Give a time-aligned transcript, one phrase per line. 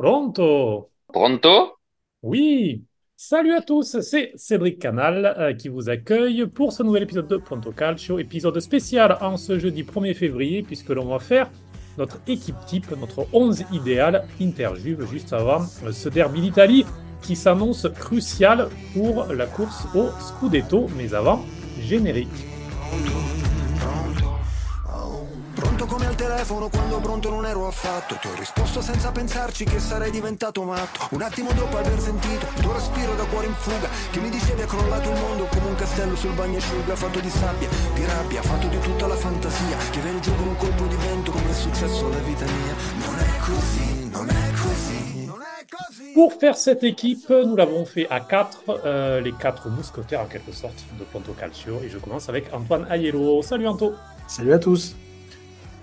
[0.00, 0.92] Pronto?
[1.12, 1.76] Pronto?
[2.22, 2.82] Oui.
[3.14, 7.36] Salut à tous, c'est Cédric Canal euh, qui vous accueille pour ce nouvel épisode de
[7.36, 11.50] Pronto Calcio, épisode spécial en ce jeudi 1er février, puisque l'on va faire
[11.98, 16.86] notre équipe type, notre 11 idéal Interjuve, juste avant euh, ce derby d'Italie
[17.20, 21.44] qui s'annonce crucial pour la course au Scudetto, mais avant,
[21.78, 22.46] générique.
[25.80, 29.80] Pronto come al telefono quando pronto non ero affatto Ti ho risposto senza pensarci che
[29.80, 33.88] sarei diventato matto Un attimo dopo aver sentito il tuo respiro da cuore in fuga
[34.10, 37.70] Che mi dicevi è crollato il mondo come un castello sul bagnasciuga Fatto di sabbia,
[37.94, 41.30] di rabbia, fatto di tutta la fantasia Che viene giù con un colpo di vento
[41.30, 42.74] come è successo alla vita mia
[43.06, 47.86] Non è così, non è così Non è così Pour faire cette équipe, nous l'avons
[47.86, 51.80] fait à 4, les 4 mousquetaires en quelque sorte de Pronto Calcio.
[51.82, 53.40] Et je commence avec Antoine Aiello.
[53.40, 53.94] Salut Anto.
[54.26, 54.94] Salut à tous.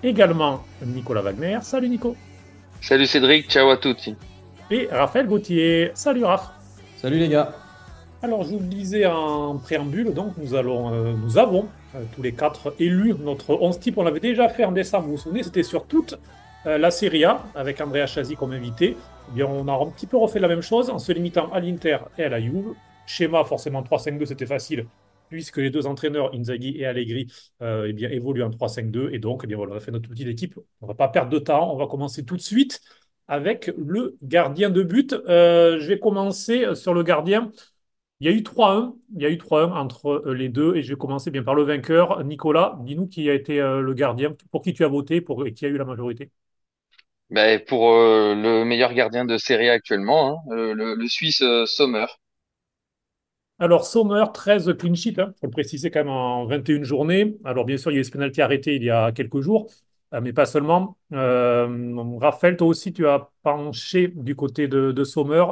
[0.02, 1.58] Également Nicolas Wagner.
[1.62, 2.16] Salut Nico.
[2.80, 4.14] Salut Cédric, ciao à tutti.
[4.70, 5.90] Et Raphaël Gauthier.
[5.94, 6.50] Salut Raph.
[6.96, 7.52] Salut les gars.
[8.22, 12.22] Alors je vous le disais en préambule, donc nous, allons, euh, nous avons euh, tous
[12.22, 13.98] les quatre élu notre 11 type.
[13.98, 16.18] On l'avait déjà fait en décembre, vous vous souvenez, c'était sur toute
[16.66, 18.96] euh, la Serie A avec Andrea Chasi comme invité.
[19.30, 21.60] Eh bien, on a un petit peu refait la même chose en se limitant à
[21.60, 22.74] l'Inter et à la Juve.
[23.06, 24.86] Schéma forcément 3-5-2, c'était facile
[25.28, 27.26] puisque les deux entraîneurs, Inzaghi et Allegri,
[27.62, 29.10] euh, eh évoluent en 3-5-2.
[29.12, 30.58] Et donc, eh bien, voilà, on a fait notre petite équipe.
[30.80, 31.72] On ne va pas perdre de temps.
[31.72, 32.80] On va commencer tout de suite
[33.28, 35.12] avec le gardien de but.
[35.12, 37.50] Euh, je vais commencer sur le gardien.
[38.20, 38.96] Il y a eu 3-1.
[39.14, 40.76] Il y a eu 3-1 entre euh, les deux.
[40.76, 42.24] Et je vais commencer bien par le vainqueur.
[42.24, 45.66] Nicolas, dis-nous qui a été le gardien, pour qui tu as voté pour, et qui
[45.66, 46.30] a eu la majorité.
[47.30, 52.06] Ben, pour le meilleur gardien de série actuellement, hein, le, Suisse Sommer.
[53.60, 57.36] Alors, Sommer, 13 clean sheets, hein, faut le préciser quand même en 21 journées.
[57.44, 59.68] Alors, bien sûr, il y a eu ce penalty arrêté il y a quelques jours,
[60.14, 60.96] euh, mais pas seulement.
[61.12, 65.44] Euh, Raphaël, toi aussi, tu as penché du côté de, de Sommer.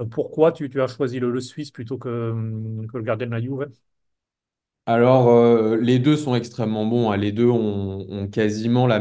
[0.00, 2.08] Euh, pourquoi tu, as choisi le, Suisse plutôt que,
[2.92, 3.68] le gardien de la Juve?
[4.86, 7.10] Alors, les deux sont extrêmement bons.
[7.10, 7.16] hein.
[7.18, 8.98] Les deux ont, quasiment le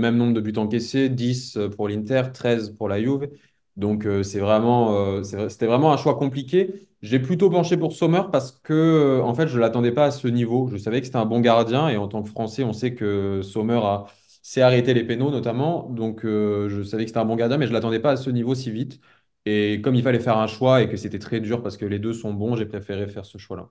[0.00, 3.30] même nombre de buts encaissés, 10 pour l'Inter, 13 pour la Juve.
[3.76, 6.88] Donc, c'est vraiment, c'était vraiment un choix compliqué.
[7.06, 10.10] J'ai plutôt penché pour Sommer parce que, euh, en fait, je ne l'attendais pas à
[10.10, 10.68] ce niveau.
[10.68, 13.42] Je savais que c'était un bon gardien et en tant que Français, on sait que
[13.42, 14.06] Sommer a,
[14.42, 15.88] sait arrêter les pénaux notamment.
[15.90, 18.16] Donc, euh, je savais que c'était un bon gardien, mais je ne l'attendais pas à
[18.16, 19.00] ce niveau si vite.
[19.44, 21.98] Et comme il fallait faire un choix et que c'était très dur parce que les
[22.00, 23.70] deux sont bons, j'ai préféré faire ce choix-là.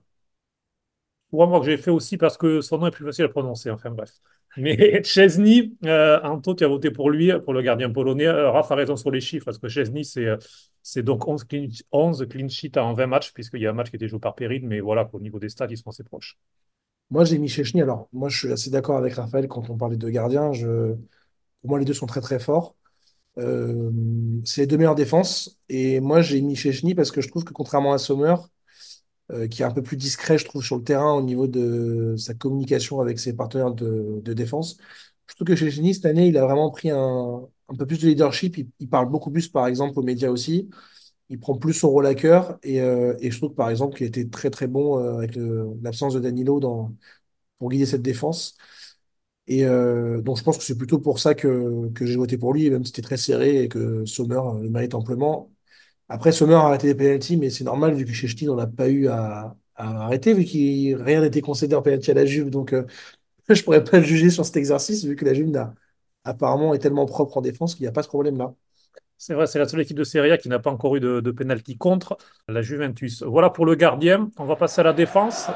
[1.32, 3.70] Ou moi que j'ai fait aussi parce que son nom est plus facile à prononcer,
[3.70, 4.10] enfin bref.
[4.56, 8.26] Mais Chesney, euh, Anto, tu as voté pour lui, pour le gardien polonais.
[8.26, 10.26] Euh, Raph a raison sur les chiffres, parce que Chesney, c'est
[10.88, 13.90] c'est donc 11 clean, 11 clean sheets en 20 matchs, puisqu'il y a un match
[13.90, 16.38] qui était joué par Perrin, mais voilà, au niveau des stats, ils sont assez proches.
[17.10, 17.82] Moi, j'ai mis Chechny.
[17.82, 20.52] Alors, moi, je suis assez d'accord avec Raphaël quand on parlait de gardiens.
[20.52, 20.94] Je...
[21.60, 22.76] Pour moi, les deux sont très, très forts.
[23.36, 23.90] Euh,
[24.44, 25.58] c'est les deux meilleures défenses.
[25.68, 28.36] Et moi, j'ai mis Chechny parce que je trouve que contrairement à Sommer,
[29.32, 32.14] euh, qui est un peu plus discret, je trouve, sur le terrain au niveau de
[32.16, 34.78] sa communication avec ses partenaires de, de défense,
[35.26, 38.08] je trouve que Chechny, cette année, il a vraiment pris un, un peu plus de
[38.08, 38.58] leadership.
[38.78, 40.70] Il, parle beaucoup plus, par exemple, aux médias aussi.
[41.28, 42.58] Il prend plus son rôle à cœur.
[42.62, 45.36] Et, euh, je trouve, par exemple, qu'il été très, très bon euh, avec
[45.82, 46.60] l'absence de Danilo
[47.58, 48.56] pour guider cette défense.
[49.46, 52.70] Et euh, donc, je pense que c'est plutôt pour ça que, j'ai voté pour lui,
[52.70, 55.52] même si c'était très serré et que Sommer le mérite amplement.
[56.08, 58.88] Après, Sommer a arrêté les pénaltys, mais c'est normal vu que Chechny n'en a pas
[58.90, 62.50] eu à, arrêter, vu qu'il rien n'était concédé en pénalty à la Juve.
[62.50, 62.74] Donc,
[63.48, 65.74] je pourrais pas le juger sur cet exercice, vu que la Juve n'a,
[66.26, 68.52] apparemment est tellement propre en défense qu'il n'y a pas ce problème-là.
[69.18, 71.20] C'est vrai, c'est la seule équipe de Serie A qui n'a pas encore eu de,
[71.20, 73.22] de penalty contre la Juventus.
[73.22, 74.30] Voilà pour le gardien.
[74.36, 75.48] On va passer à la défense.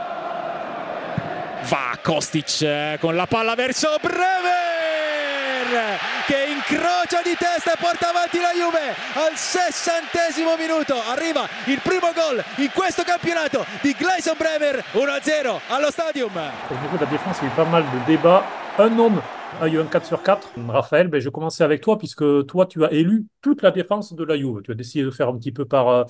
[1.65, 8.39] Va Kostic eh, con la palla verso Bremer che incrocia di testa e porta avanti
[8.41, 10.95] la Juve al sessantesimo minuto.
[10.95, 16.33] Arriva il primo gol in questo campionato di Gleison Bremer 1-0 allo stadium.
[16.35, 18.43] Au niveau de la défense, il y a eu pas mal de débats.
[18.79, 19.21] Un homme
[19.59, 20.53] a eu un 4 sur 4.
[20.69, 24.13] Raphaël, ben, je vais commencer avec toi, puisque toi, tu as élu toute la défense
[24.15, 24.63] de la Juve.
[24.63, 25.89] Tu as décidé de faire un petit peu par...
[25.89, 26.05] euh,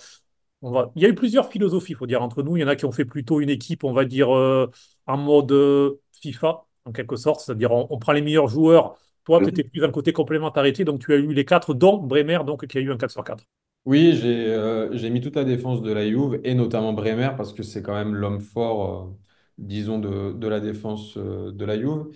[0.63, 0.93] on va...
[0.97, 2.57] Il y a eu plusieurs philosophies, il faut dire, entre nous.
[2.57, 4.71] Il y en a qui ont fait plutôt une équipe, on va dire, euh,
[5.07, 7.41] en mode euh, FIFA, en quelque sorte.
[7.41, 8.97] C'est-à-dire, on, on prend les meilleurs joueurs.
[9.25, 12.41] Toi, tu étais plus le côté complémentarité, donc tu as eu les quatre, dont Bremer,
[12.47, 13.45] donc, qui a eu un 4 sur 4.
[13.87, 17.63] Oui, j'ai euh, mis toute la défense de la Juve et notamment Bremer parce que
[17.63, 19.17] c'est quand même l'homme fort,
[19.59, 22.07] disons, de, de la défense de la Juve.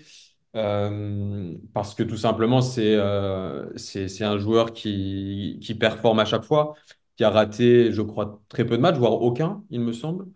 [0.56, 6.44] Euh, parce que tout simplement, c'est euh, c'est, un joueur qui, qui performe à chaque
[6.44, 6.74] fois,
[7.16, 10.26] qui a raté, je crois, très peu de matchs, voire aucun, il me semble.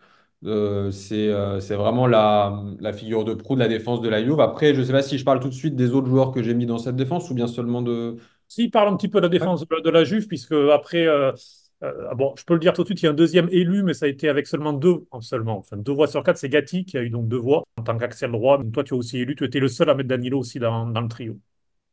[0.44, 4.41] Euh, c'est euh, vraiment la, la figure de proue de la défense de la Juve.
[4.41, 6.43] Après, je ne sais pas si je parle tout de suite des autres joueurs que
[6.43, 8.17] j'ai mis dans cette défense ou bien seulement de,
[8.49, 11.06] S'il parle un petit peu de la défense de, de la Juve, puisque après,
[11.84, 13.82] euh, bon, je peux le dire tout de suite, il y a un deuxième élu,
[13.82, 16.84] mais ça a été avec seulement deux, seulement, enfin deux voix sur quatre, c'est Gatti
[16.84, 17.96] qui a eu donc deux voix en tant
[18.32, 18.58] droit.
[18.58, 20.86] Donc toi, tu as aussi élu, tu étais le seul à mettre Danilo aussi dans,
[20.86, 21.38] le trio.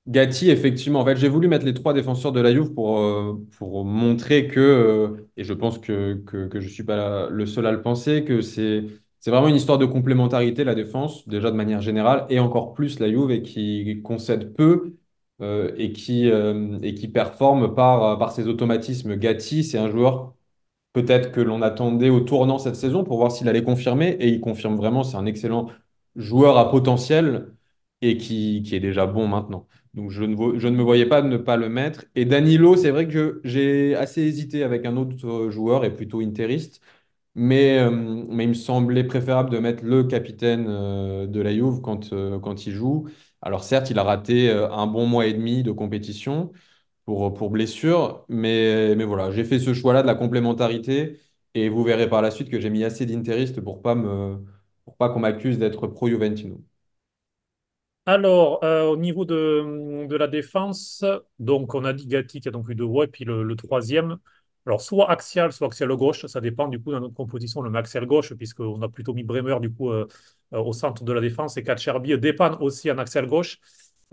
[0.07, 0.99] Gatti, effectivement.
[1.01, 4.47] En fait, j'ai voulu mettre les trois défenseurs de la Juve pour, euh, pour montrer
[4.47, 7.81] que, euh, et je pense que, que, je ne suis pas le seul à le
[7.81, 8.85] penser, que c'est,
[9.19, 12.99] c'est vraiment une histoire de complémentarité, la défense, déjà de manière générale, et encore plus
[12.99, 14.93] la Juve, et qui concède peu
[15.41, 19.15] et qui, euh, et qui performe par, par ses automatismes.
[19.17, 20.33] Gatti, c'est un joueur
[20.93, 24.41] peut-être que l'on attendait au tournant cette saison pour voir s'il allait confirmer, et il
[24.41, 25.69] confirme vraiment, c'est un excellent
[26.15, 27.53] joueur à potentiel
[28.01, 29.67] et qui, qui est déjà bon maintenant.
[29.93, 32.05] Donc je ne, je ne me voyais pas de ne pas le mettre.
[32.15, 36.21] Et Danilo, c'est vrai que j'ai assez hésité avec un autre euh, joueur et plutôt
[36.21, 36.81] interiste,
[37.35, 41.81] mais, euh, mais il me semblait préférable de mettre le capitaine euh, de la Juve
[41.81, 43.07] quand, euh, quand il joue.
[43.41, 46.51] Alors certes, il a raté euh, un bon mois et demi de compétition
[47.05, 51.19] pour, pour blessure, mais, mais voilà, j'ai fait ce choix-là de la complémentarité
[51.53, 54.37] et vous verrez par la suite que j'ai mis assez d'interistes pour pas me,
[54.85, 56.63] pour pas qu'on m'accuse d'être pro-Juventino.
[58.07, 61.03] Alors, euh, au niveau de, la défense,
[61.39, 64.17] donc on a dit Gatti qui a donc eu deux voix, et puis le troisième,
[64.65, 68.05] alors soit axial, soit axial gauche, ça dépend du coup dans notre composition, le axial
[68.05, 70.07] gauche, puisqu'on a plutôt mis Bremer du coup euh,
[70.53, 73.59] euh, au centre de la défense, et Kacherbi dépanne aussi en axial gauche.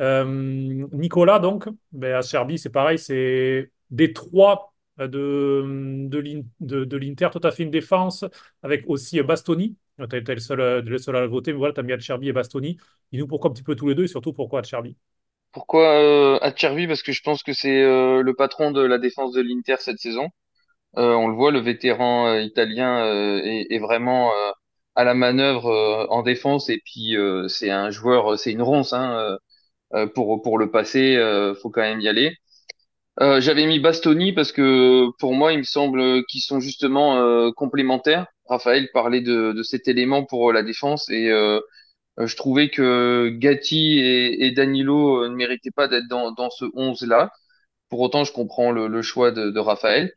[0.00, 0.25] Euh,
[0.93, 7.28] Nicolas, donc, ben, Acerbi, c'est pareil, c'est des trois de, de, l'In- de, de l'Inter,
[7.32, 8.25] tout à fait une défense,
[8.62, 9.76] avec aussi Bastoni.
[10.10, 12.32] Tu es le seul, le seul à le voter, mais voilà, tu as mis et
[12.32, 12.78] Bastoni.
[13.12, 14.96] Dis-nous pourquoi un petit peu tous les deux et surtout pourquoi Acerbi.
[15.52, 16.38] Pourquoi euh?
[16.87, 20.28] Parce que je pense que c'est le patron de la défense de l'Inter cette saison.
[20.98, 24.30] Euh, on le voit, le vétéran euh, italien euh, est, est vraiment
[24.94, 27.16] à la manœuvre en défense et puis
[27.48, 29.38] c'est un joueur, c'est une ronce hein,
[30.14, 31.16] pour pour le passer,
[31.62, 32.36] faut quand même y aller.
[33.20, 37.50] Euh, j'avais mis Bastoni parce que pour moi, il me semble qu'ils sont justement euh,
[37.52, 38.26] complémentaires.
[38.48, 41.60] Raphaël parlait de, de cet élément pour la défense et euh,
[42.18, 47.32] je trouvais que Gatti et, et Danilo ne méritaient pas d'être dans, dans ce 11-là.
[47.90, 50.12] Pour autant, je comprends le, le choix de, de Raphaël.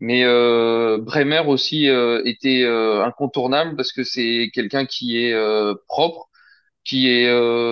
[0.00, 5.34] Mais euh, Bremer aussi euh, était euh, incontournable parce que c'est quelqu'un qui est
[5.88, 6.28] propre,
[6.84, 7.28] qui est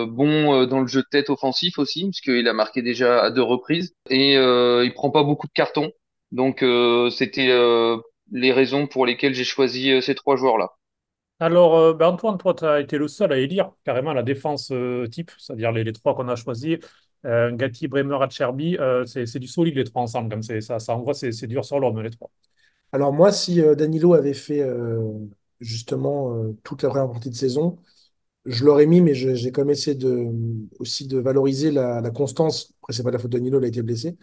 [0.07, 3.95] bon dans le jeu de tête offensif aussi, puisqu'il a marqué déjà à deux reprises
[4.11, 5.93] et il prend pas beaucoup de cartons.
[6.33, 6.65] Donc
[7.13, 7.49] c'était
[8.33, 10.73] les raisons pour lesquelles j'ai choisi ces trois joueurs-là.
[11.39, 14.73] Alors, ben Antoine, toi, tu as été le seul à élire carrément la défense
[15.11, 16.79] type, c'est-à-dire les, les trois qu'on a choisis.
[17.27, 21.15] Euh, Gatti, Bremer, Acerbi, euh, c'est du solide les trois ensemble, comme ça, ça envoie,
[21.15, 22.31] c'est dur sur l'homme, les trois.
[22.93, 24.65] Alors moi, si euh, Danilo avait fait
[25.61, 27.79] justement toute la première partie de saison,
[28.47, 30.29] je l'aurais mis, mais j'ai quand même essayé de,
[30.81, 32.73] aussi de valoriser la, constance.
[32.83, 34.17] Après, c'est pas la faute de Danilo, il a été blessé.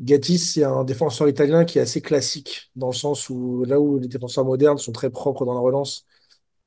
[0.00, 3.98] Gatti, c'est un défenseur italien qui est assez classique, dans le sens où là où
[3.98, 6.04] les défenseurs modernes sont très propres dans la relance,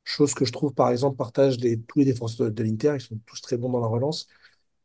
[0.04, 3.02] chose que je trouve par exemple partagent les- tous les défenseurs de, de l'Inter, ils
[3.02, 4.28] sont tous très bons dans la relance.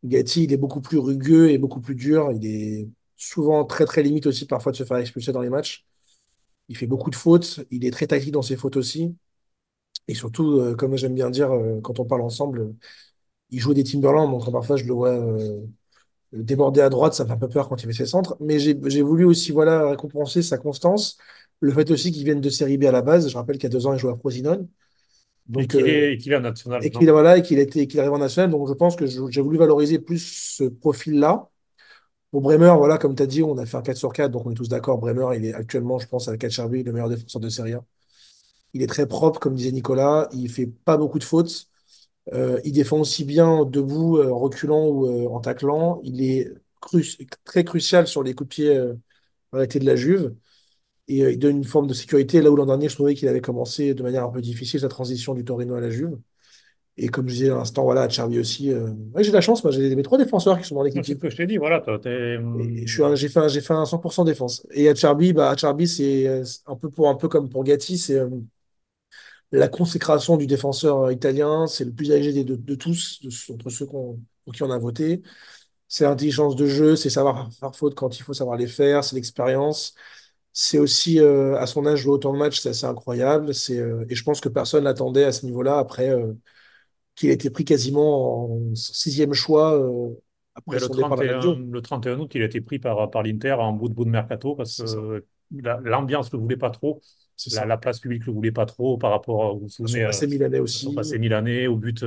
[0.04, 2.30] Gatti, il est beaucoup plus rugueux et beaucoup plus dur.
[2.32, 5.86] Il est souvent très très limite aussi parfois de se faire expulser dans les matchs.
[6.68, 7.60] Il fait beaucoup de fautes.
[7.70, 9.16] Il est très tactique dans ses fautes aussi.
[10.08, 12.74] Et surtout, euh, comme j'aime bien dire euh, quand on parle ensemble,
[13.50, 14.30] il joue des Timberland.
[14.30, 15.60] Donc parfois, je le vois euh,
[16.32, 17.14] déborder à droite.
[17.14, 18.36] Ça me fait un peu peur quand il fait ses centres.
[18.40, 21.18] Mais j'ai voulu aussi voilà, récompenser sa constance.
[21.60, 23.28] Le fait aussi qu'il vienne de Série B à la base.
[23.28, 24.16] Je rappelle qu'il y a deux ans, il jouait à
[25.58, 28.18] Et Donc, qu'il euh, est, et qu'il est en national et qu'il voilà, arrive en
[28.18, 28.50] national.
[28.50, 30.18] Donc je pense que j'ai voulu valoriser plus
[30.58, 31.48] ce profil-là.
[32.30, 34.46] Pour Bremer, voilà, comme tu as dit, on a fait un 4 sur 4, donc
[34.46, 34.98] on est tous d'accord.
[34.98, 37.84] Bremer, il est actuellement, je pense, avec Cherby, le meilleur défenseur de Serie A.
[38.74, 40.28] Il est très propre, comme disait Nicolas.
[40.32, 41.68] Il fait pas beaucoup de fautes.
[42.34, 46.00] Euh, il défend aussi bien debout, euh, en reculant ou euh, en taclant.
[46.04, 46.50] Il est
[46.82, 47.04] cru-
[47.44, 48.94] très crucial sur les coups de pied euh,
[49.52, 50.34] arrêtés de la Juve.
[51.08, 53.28] Et euh, il donne une forme de sécurité là où l'an dernier, je trouvais qu'il
[53.28, 56.18] avait commencé de manière un peu difficile sa transition du Torino à la Juve.
[56.96, 58.72] Et comme je disais à l'instant, voilà, Cherby aussi.
[58.72, 61.04] euh, ouais, j'ai de la chance, moi, j'ai mes trois défenseurs qui sont dans l'équipe
[61.04, 61.82] C'est ce que je t'ai dit, voilà.
[63.02, 64.66] un- j'ai fait un, j'ai fait un 100% défense.
[64.72, 68.18] Et Acharbi, bah, Acharbi, c'est euh, un peu pour un peu comme pour Gatti, c'est
[68.18, 68.28] euh,
[69.52, 71.66] la consécration du défenseur italien.
[71.66, 74.18] C'est le plus âgé des, de, de tous, de- entre ceux pour
[74.54, 75.22] qui on a voté.
[75.88, 79.16] C'est l'intelligence de jeu, c'est savoir faire faute quand il faut savoir les faire, c'est
[79.16, 79.94] l'expérience.
[80.56, 83.52] C'est aussi euh, à son âge jouer autant de matchs, c'est assez incroyable.
[83.52, 86.32] C'est euh, et je pense que personne l'attendait à ce niveau-là après euh,
[87.16, 89.76] qu'il ait été pris quasiment en sixième choix
[90.54, 91.56] après le son départ à la 31, Lazio.
[91.72, 94.10] le 31 août, il a été pris par, par l'Inter en bout de bout de
[94.10, 97.00] mercato parce que la- l'ambiance ne le voulait pas trop,
[97.50, 100.60] la, place publique ne le voulait pas trop par rapport, vous vous souvenez, passé milanais
[100.60, 100.94] aussi.
[100.94, 102.04] passé milanais, au but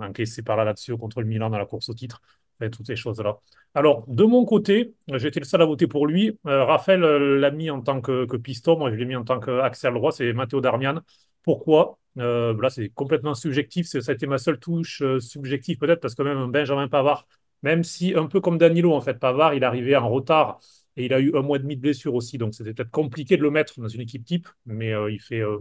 [0.00, 2.22] encaissé par la Lazio contre le Milan dans la course au titre.
[2.70, 3.38] Toutes ces choses-là.
[3.74, 6.38] Alors, de mon côté, j'étais le seul à voter pour lui.
[6.46, 8.78] Euh, Raphaël euh, l'a mis en tant que, que piston.
[8.78, 10.12] Moi, je l'ai mis en tant qu'axial droit.
[10.12, 11.00] C'est Matteo Darmian.
[11.42, 11.98] Pourquoi?
[12.18, 13.86] Euh, là, c'est complètement subjectif.
[13.86, 17.26] Ça a été ma seule touche subjective, peut-être, parce que même Benjamin Pavard,
[17.62, 20.60] même si un peu comme Danilo, en fait, Pavard, il arrivait en retard
[20.96, 22.38] et il a eu un mois et demi de blessure aussi.
[22.38, 24.48] Donc, c'était peut-être compliqué de le mettre dans une équipe type.
[24.66, 25.58] Mais euh, il fait, euh,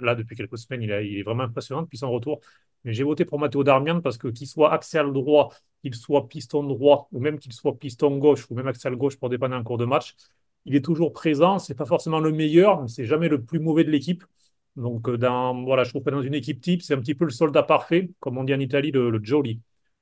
[0.00, 2.40] là, depuis quelques semaines, il, est vraiment impressionnant depuis son retour.
[2.84, 6.62] Mais j'ai voté pour Matteo Darmian parce que qu'il soit axial droit, qu'il soit piston
[6.64, 9.78] droit, ou même qu'il soit piston gauche, ou même axial gauche pour dépanner en cours
[9.78, 10.14] de match,
[10.64, 11.58] il est toujours présent.
[11.58, 14.24] C'est pas forcément le meilleur, mais c'est jamais le plus mauvais de l'équipe.
[14.76, 17.24] Donc, euh, dans, voilà, je trouve que dans une équipe type, c'est un petit peu
[17.24, 19.20] le soldat parfait, comme on dit en Italie, le, le.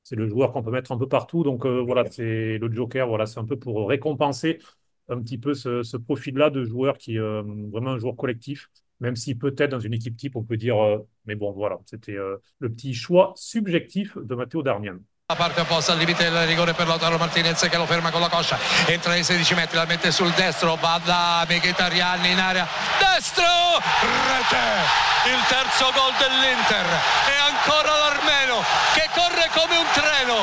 [0.08, 1.42] C'est le joueur qu'on peut mettre un peu partout.
[1.42, 3.08] Donc, euh, voilà, c'est le Joker.
[3.08, 4.60] Voilà, c'est un peu pour récompenser
[5.08, 8.70] un petit peu ce, ce profil-là de joueur qui est euh, vraiment un joueur collectif,
[9.00, 12.16] même si peut-être dans une équipe type, on peut dire, euh, mais bon, voilà, c'était
[12.60, 14.98] le petit choix subjectif de Matteo Darmian.
[15.28, 18.28] La parte opposta al limite del rigore per Lautaro Martinez che lo ferma con la
[18.28, 18.56] coscia
[18.86, 22.64] entra nei 16 metri la mette sul destro va da Mkhitaryan in area
[23.02, 23.42] destro
[24.30, 24.66] rete
[25.26, 26.86] il terzo gol dell'Inter
[27.26, 28.62] e ancora l'Armeno
[28.94, 30.38] che corre come un treno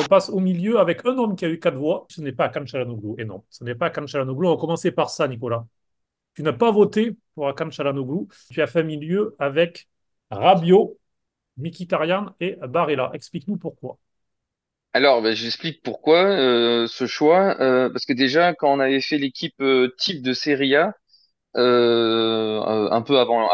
[0.00, 2.06] On passe au milieu avec un homme qui a eu quatre voix.
[2.08, 3.16] Ce n'est pas Akan Çalhanoğlu.
[3.18, 4.46] Et non, ce n'est pas Akan Çalhanoğlu.
[4.46, 5.66] On va commencer par ça, Nicolas.
[6.34, 8.28] Tu n'as pas voté pour Akan Çalhanoğlu.
[8.52, 9.88] Tu as fait milieu avec
[10.30, 10.96] Rabiot,
[11.60, 13.10] Mkhitaryan et Barella.
[13.14, 13.98] Explique-nous pourquoi.
[14.92, 17.60] Alors, ben, j'explique pourquoi euh, ce choix.
[17.60, 20.94] Euh, parce que déjà, quand on avait fait l'équipe euh, type de Serie A,
[21.54, 23.48] un peu avant,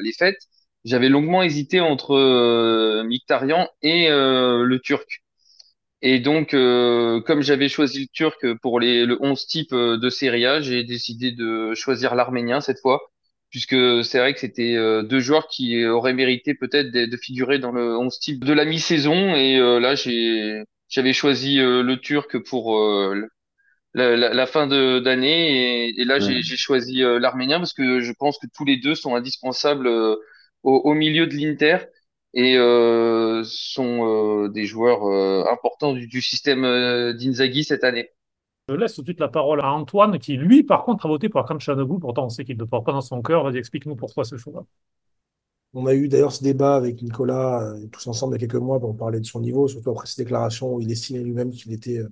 [0.00, 0.40] les fêtes,
[0.84, 5.22] j'avais longuement hésité entre Mkhitaryan et le Turc.
[6.02, 10.60] Et donc, comme j'avais choisi le Turc pour les, le 11 type de Serie A,
[10.60, 13.00] j'ai décidé de choisir l'Arménien cette fois,
[13.52, 17.60] puisque c'est vrai que c'était euh, deux joueurs qui auraient mérité peut-être de, de figurer
[17.60, 19.36] dans le 11 type de la mi-saison.
[19.36, 23.28] Et euh, là, j'ai, j'avais choisi euh, le Turc pour euh,
[23.94, 26.20] la, la- la fin de d'année, et, et là, Ouais.
[26.20, 29.86] j'ai j'ai choisi euh, l'Arménien parce que je pense que tous les deux sont indispensables
[29.86, 30.16] euh,
[30.62, 31.78] au, au milieu de l'Inter
[32.34, 38.10] et euh, sont euh, des joueurs euh, importants du, du système euh, d'Inzaghi cette année.
[38.72, 41.28] Je laisse tout de suite la parole à Antoine, qui lui, par contre, a voté
[41.28, 42.00] pour Akan Çalhanoğlu.
[42.00, 43.44] Pourtant, on sait qu'il ne porte pas dans son cœur.
[43.44, 44.64] Vas-y, explique-nous pourquoi ce choix.
[45.74, 48.62] On a eu d'ailleurs ce débat avec Nicolas, euh, tous ensemble, il y a quelques
[48.62, 51.72] mois, pour parler de son niveau, surtout après ses déclarations où il estimait lui-même qu'il
[51.72, 52.08] était euh,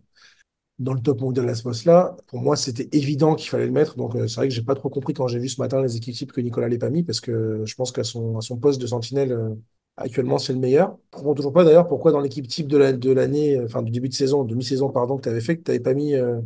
[0.79, 2.17] dans le top mondial à ce poste-là.
[2.27, 3.97] Pour moi, c'était évident qu'il fallait le mettre.
[3.97, 5.97] Donc, euh, c'est vrai que j'ai pas trop compris quand j'ai vu ce matin les
[5.97, 8.87] équipes types que Nicolas l'ait pas mis, parce que je pense qu'à son, poste de
[8.87, 9.55] sentinelle, euh,
[10.01, 10.99] actuellement, c'est le meilleur.
[11.13, 13.83] Je comprends toujours pas d'ailleurs pourquoi dans l'équipe type de la- de l'année, euh, enfin,
[13.83, 15.95] du début de saison, de mi-saison, pardon, que tu avais fait, que tu n'avais pas
[15.95, 16.41] mis euh,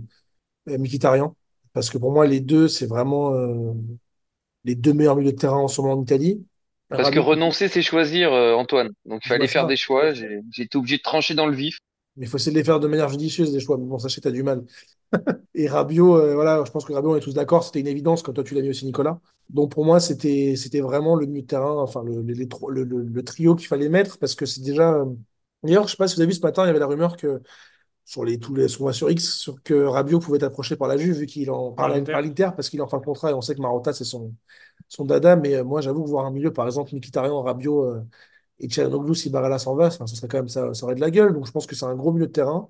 [0.70, 1.36] euh, Mkhitaryan?
[1.74, 3.72] Parce que pour moi, les deux, c'est vraiment euh,
[4.64, 6.46] les deux meilleurs milieux de terrain en ce moment en Italie.
[6.96, 8.90] Parce que renoncer, c'est choisir, euh, Antoine.
[9.04, 9.66] Donc, il fallait faire ça.
[9.66, 10.12] des choix.
[10.14, 11.78] J'ai été obligé de trancher dans le vif.
[12.16, 13.76] Mais il faut essayer de les faire de manière judicieuse, les choix.
[13.78, 14.64] Mais bon, sachez que tu as du mal.
[15.54, 18.22] Et Rabiot, euh, voilà, je pense que Rabiot, on est tous d'accord, c'était une évidence,
[18.22, 19.20] comme toi tu l'as mis aussi, Nicolas.
[19.50, 23.02] Donc pour moi, c'était vraiment le milieu de terrain, enfin le, les- les le, le-
[23.04, 24.94] le trio qu'il fallait mettre, parce que c'est déjà.
[24.94, 25.04] euh,
[25.62, 27.16] D'ailleurs, je sais pas si vous avez vu ce matin, il y avait la rumeur
[27.16, 27.40] que
[28.04, 30.96] sur les tous les sur, sur X, sur que Rabiot pouvait être approché par la
[30.98, 32.12] Juve, vu qu'il en l'Inter.
[32.12, 34.04] par l'Inter, parce qu'il est en fin de contrat, et on sait que Marotta, c'est
[34.04, 34.34] son,
[34.88, 35.36] son dada.
[35.36, 38.02] Mais euh, moi, j'avoue que voir un milieu, par exemple, Mkhitaryan, Rabiot euh,
[38.60, 41.10] et Çalhanoğlu, si Barella s'en va, ça serait quand même ça, ça aurait de la
[41.10, 41.32] gueule.
[41.34, 42.68] Donc je pense que c'est un gros milieu de terrain.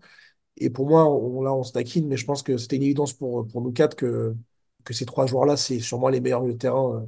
[0.56, 3.12] Et pour moi, on, là, on se taquine, mais je pense que c'était une évidence
[3.12, 4.34] pour, pour nous quatre que,
[4.84, 7.06] que ces trois joueurs-là, c'est sûrement les meilleurs milieux de terrain euh,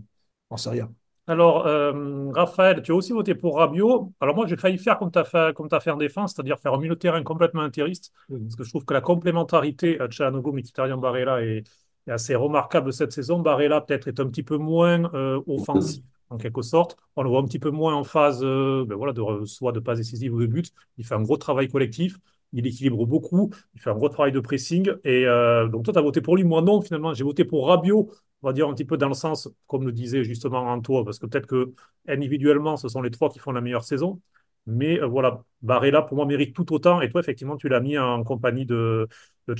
[0.50, 0.88] en Serie A.
[1.28, 4.12] Alors, euh, Raphaël, tu as aussi voté pour Rabiot.
[4.20, 6.78] Alors moi, j'ai failli faire comme tu as t'as fait en défense, c'est-à-dire faire un
[6.78, 10.98] milieu de terrain complètement intériste, parce que je trouve que la complémentarité à Çalhanoğlu, Mkhitaryan,
[10.98, 11.64] Barella est,
[12.06, 13.40] est assez remarquable cette saison.
[13.40, 16.96] Barella, peut-être, est un petit peu moins euh, offensif, en quelque sorte.
[17.16, 19.80] On le voit un petit peu moins en phase, euh, ben voilà, de, soit de
[19.80, 20.72] passe décisive ou de but.
[20.98, 22.18] Il fait un gros travail collectif.
[22.52, 23.50] Il équilibre beaucoup.
[23.74, 24.90] Il fait un gros travail de pressing.
[25.04, 26.44] Et euh, donc, toi, tu as voté pour lui.
[26.44, 27.12] Moi, non, finalement.
[27.14, 28.10] J'ai voté pour Rabiot
[28.42, 31.18] on va dire un petit peu dans le sens, comme le disait justement Antoine, parce
[31.18, 31.72] que peut-être que
[32.06, 34.20] individuellement, ce sont les trois qui font la meilleure saison.
[34.66, 37.00] Mais euh, voilà, Barella, pour moi, mérite tout autant.
[37.00, 39.08] Et toi, effectivement, tu l'as mis en compagnie de,
[39.48, 39.54] de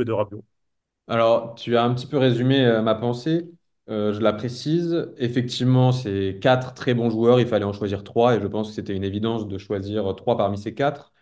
[0.00, 0.44] et de Rabiot.
[1.08, 3.50] Alors, tu as un petit peu résumé ma pensée.
[3.88, 5.12] Euh, je la précise.
[5.18, 7.40] Effectivement, c'est quatre très bons joueurs.
[7.40, 10.36] Il fallait en choisir trois et je pense que c'était une évidence de choisir trois
[10.36, 11.12] parmi ces quatre.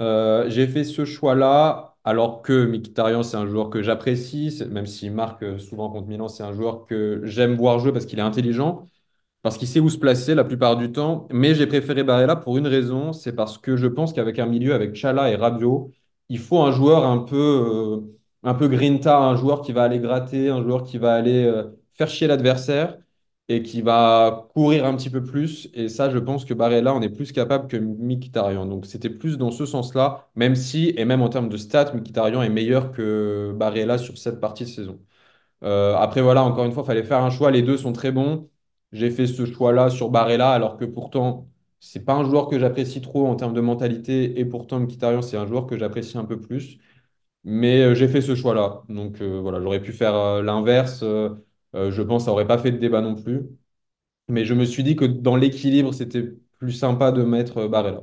[0.00, 5.12] Euh, j'ai fait ce choix-là alors que Mkhitaryan, c'est un joueur que j'apprécie, même s'il
[5.12, 8.86] marque souvent contre Milan, c'est un joueur que j'aime voir jouer parce qu'il est intelligent,
[9.42, 11.28] parce qu'il sait où se placer la plupart du temps.
[11.32, 14.74] Mais j'ai préféré Barella pour une raison, c'est parce que je pense qu'avec un milieu
[14.74, 15.92] avec Chala et Rabiot,
[16.28, 18.00] il faut un joueur un peu, euh,
[18.42, 21.44] un peu grinta, un joueur qui va aller gratter, un joueur qui va aller
[21.98, 22.98] faire chier l'adversaire.
[23.50, 25.70] et qui va courir un petit peu plus.
[25.74, 28.66] Et ça, je pense que Barella en est plus capable que Mkhitaryan.
[28.66, 32.42] Donc c'était plus dans ce sens-là, même si, et même en termes de stats, Mkhitaryan
[32.42, 35.00] est meilleur que Barella sur cette partie de saison.
[35.64, 37.50] Euh, après, voilà, encore une fois, il fallait faire un choix.
[37.50, 38.48] Les deux sont très bons.
[38.92, 41.48] J'ai fait ce choix-là sur Barella, alors que pourtant,
[41.80, 44.38] c'est pas un joueur que j'apprécie trop en termes de mentalité.
[44.40, 46.78] Et pourtant, Mkhitaryan, c'est un joueur que j'apprécie un peu plus.
[47.44, 48.82] Mais euh, j'ai fait ce choix-là.
[48.88, 51.04] Donc euh, voilà, j'aurais pu faire l'inverse.
[51.74, 53.42] Euh, je pense que ça n'aurait pas fait de débat non plus.
[54.28, 56.24] Mais je me suis dit que dans l'équilibre, c'était
[56.58, 58.02] plus sympa de mettre euh, Barella.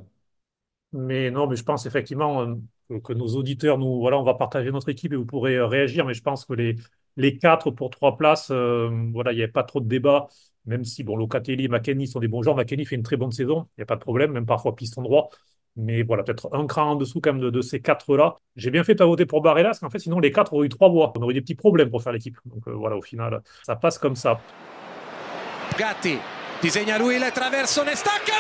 [0.93, 4.72] Mais non, mais je pense effectivement euh, que, nos auditeurs, nous, voilà, on va partager
[4.72, 6.05] notre équipe et vous pourrez réagir.
[6.05, 6.75] Mais je pense que les,
[7.17, 10.27] les quatre pour trois places, voilà, il n'y avait pas trop de débat.
[10.65, 12.55] Même si, bon, Locatelli et McKennie sont des bons joueurs.
[12.55, 15.01] McKennie fait une très bonne saison, il n'y a pas de problème, même parfois piston
[15.03, 15.29] droit.
[15.77, 18.36] Mais voilà, peut-être un cran en dessous quand même de, ces quatre-là.
[18.55, 20.67] J'ai bien fait de pas voter pour Barella, parce qu'en fait, sinon, les quatre auraient
[20.67, 21.12] eu trois voix.
[21.17, 22.38] On aurait eu des petits problèmes pour faire l'équipe.
[22.46, 24.39] Donc euh, voilà, au final, ça passe comme ça.
[25.77, 26.17] Gatti
[26.62, 28.34] disegna lui la traverso, ne stacca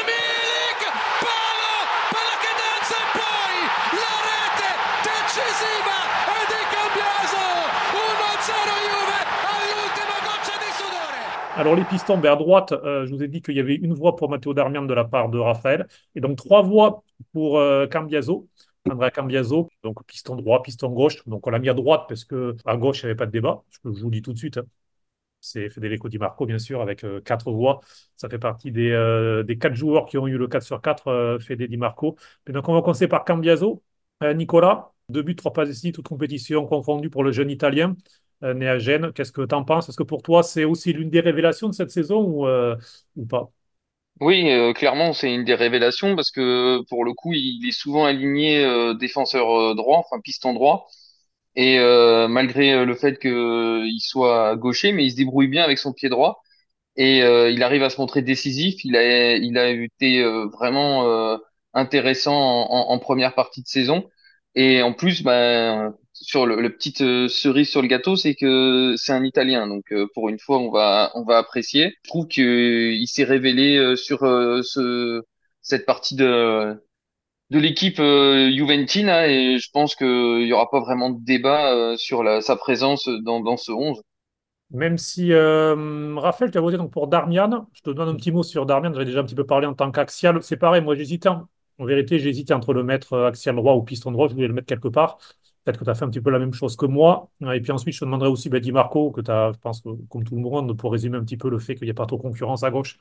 [11.57, 14.15] Alors, les pistons, à droite, euh, je vous ai dit qu'il y avait une voix
[14.15, 18.49] pour Matteo Darmian de la part de Raphaël, et donc trois voix pour euh, Cambiaso,
[18.89, 21.25] Andrea Cambiaso, donc piston droit, piston gauche.
[21.27, 23.31] Donc, on l'a mis à droite parce que à gauche, il n'y avait pas de
[23.31, 23.63] débat.
[23.85, 24.59] Je vous le dis tout de suite.
[25.41, 27.81] C'est Federico Di Marco, bien sûr, avec euh, quatre voix.
[28.17, 31.07] Ça fait partie des, euh, des quatre joueurs qui ont eu le 4 sur 4,
[31.07, 32.17] euh, Fede Di Marco.
[32.47, 33.83] Donc, on va commencer par Cambiaso.
[34.35, 37.95] Nicolas, deux buts, trois passes décisives, toute compétition confondue pour le jeune Italien
[38.41, 39.11] né à Gênes.
[39.13, 39.89] Qu'est-ce que tu en penses?
[39.89, 42.75] Est-ce que pour toi, c'est aussi l'une des révélations de cette saison ou, euh,
[43.15, 43.51] ou pas?
[44.21, 48.05] Oui, euh, clairement, c'est une des révélations parce que pour le coup, il est souvent
[48.05, 50.87] aligné euh, défenseur euh, droit, enfin piston droit.
[51.55, 55.79] Et euh, malgré euh, le fait qu'il soit gaucher, mais il se débrouille bien avec
[55.79, 56.41] son pied droit.
[56.97, 58.85] et euh, il arrive à se montrer décisif.
[58.85, 61.37] Il a, il a été euh, vraiment euh,
[61.73, 64.09] intéressant en première partie de saison.
[64.55, 69.11] Et en plus, ben, sur le, petite euh, cerise sur le gâteau, c'est que c'est
[69.13, 69.67] un Italien.
[69.67, 71.95] Donc euh, pour une fois, on va, on va apprécier.
[72.03, 75.23] Je trouve qu'il s'est révélé euh, sur euh, ce,
[75.61, 76.81] cette partie de,
[77.51, 81.97] de l'équipe euh, Juventina et je pense qu'il y aura pas vraiment de débat euh,
[81.97, 84.01] sur sa présence dans, dans ce 11.
[84.71, 88.31] Même si, euh, Raphaël, tu as voté donc pour Darmian, je te donne un petit
[88.31, 90.41] mot sur Darmian, j'avais déjà un petit peu parlé en tant qu'axial.
[90.43, 93.83] C'est pareil, moi j'hésitais, en, en vérité, j'hésitais entre le mettre euh, axial droit ou
[93.83, 95.19] piston droit, je voulais le mettre quelque part.
[95.65, 97.31] Peut-être que tu as fait un petit peu la même chose que moi.
[97.53, 99.89] Et puis ensuite, je te demanderai aussi ben, Marco, que tu as, je pense, que,
[100.09, 102.05] comme tout le monde, pour résumer un petit peu le fait qu'il n'y a pas
[102.05, 102.99] trop de concurrence à gauche.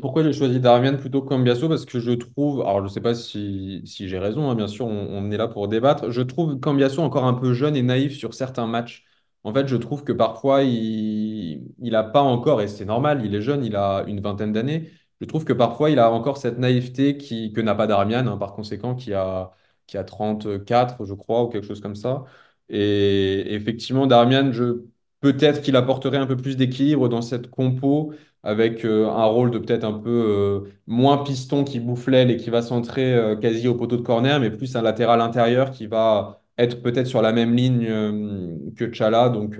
[0.00, 1.66] Pourquoi j'ai choisi Darmian plutôt que Cambiaso?
[1.68, 4.68] Parce que je trouve, alors je ne sais pas si, si j'ai raison, hein, bien
[4.68, 6.10] sûr, on, est là pour débattre.
[6.10, 9.04] Je trouve Cambiaso encore un peu jeune et naïf sur certains matchs.
[9.42, 13.34] En fait, je trouve que parfois, il il a pas encore, et c'est normal, il
[13.34, 14.90] est jeune, il a une vingtaine d'années.
[15.20, 18.36] Je trouve que parfois, il a encore cette naïveté qui, que n'a pas Darmian, hein,
[18.36, 19.52] par conséquent, qui a,
[19.88, 22.24] qui a 34, je crois, ou quelque chose comme ça.
[22.68, 24.84] Et effectivement, Darmian, je,
[25.20, 28.12] peut-être qu'il apporterait un peu plus d'équilibre dans cette compo
[28.44, 32.36] avec euh, un rôle de peut-être un peu euh, moins piston qui bouffe l'aile et
[32.36, 35.86] qui va centrer euh, quasi au poteau de corner, mais plus un latéral intérieur qui
[35.88, 37.86] va être peut-être sur la même ligne
[38.76, 39.58] que Tchala, donc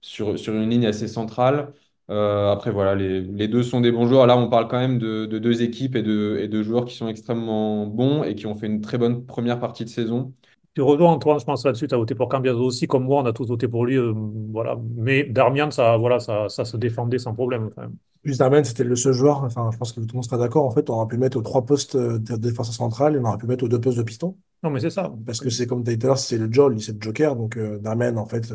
[0.00, 1.72] sur, sur une ligne assez centrale.
[2.10, 4.26] Euh, après, voilà, les, les deux sont des bons joueurs.
[4.26, 6.94] Là, on parle quand même de, de deux équipes et de, et de joueurs qui
[6.96, 10.34] sont extrêmement bons et qui ont fait une très bonne première partie de saison.
[10.74, 13.26] Tu rejoins Antoine, je pense là-dessus, tu as voté pour Cambiaso aussi, comme moi, on
[13.26, 13.96] a tous voté pour lui.
[13.96, 14.12] euh,
[14.52, 14.76] voilà.
[14.96, 17.70] Mais Darmian, ça, voilà, ça, ça se défendait sans problème.
[17.74, 17.96] quand même.
[18.22, 20.64] Plus Darmian, c'était le seul joueur, enfin, je pense que tout le monde sera d'accord,
[20.64, 23.18] en fait, on aurait pu le mettre aux trois postes euh, de défenseur central et
[23.18, 24.36] on aurait pu le mettre aux deux postes de piston.
[24.62, 25.12] Non, mais c'est ça.
[25.24, 27.00] Parce que c'est comme tu as dit tout à l'heure, c'est le Joel, c'est le
[27.00, 28.52] Joker, donc euh, en fait,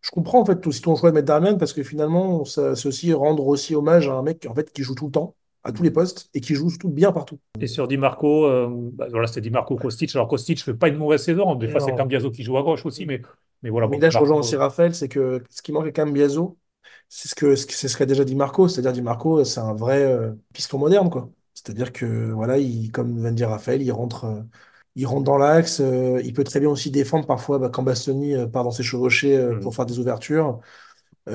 [0.00, 3.12] je comprends en fait tout, si ton choix de mettre parce que finalement, c'est aussi
[3.12, 5.82] rendre aussi hommage à un mec en fait, qui joue tout le temps, à tous
[5.82, 7.38] les postes, et qui joue tout bien partout.
[7.58, 10.14] Et sur Di Marco, euh, bah, voilà, c'était Di Marco Kostic.
[10.14, 11.54] Alors Kostic fait pas une mauvaise saison.
[11.54, 11.94] Des fois, c'est.
[11.94, 13.22] Cambiaso qui joue à gauche aussi, mais,
[13.62, 13.88] mais voilà.
[13.88, 16.58] Mais bon, là, je rejoins aussi Raphaël, c'est que ce qui manque à Cambiaso,
[17.08, 20.32] c'est ce que, ce serait déjà dit Marco, c'est-à-dire Di Marco, c'est un vrai euh,
[20.52, 21.30] piston moderne, quoi.
[21.54, 24.42] C'est-à-dire que, voilà, il, comme vient de dire Raphaël, il rentre, euh,
[24.96, 28.34] il rentre dans l'axe, euh, il peut très bien aussi défendre parfois bah, quand Bastoni
[28.34, 30.60] euh, part dans ses chevauchés euh, pour faire des ouvertures.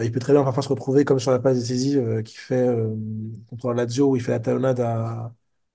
[0.02, 2.68] Il peut très bien parfois se retrouver comme sur la passe décisive qu'il fait
[3.50, 5.34] contre la Lazio où il fait la talonnade à,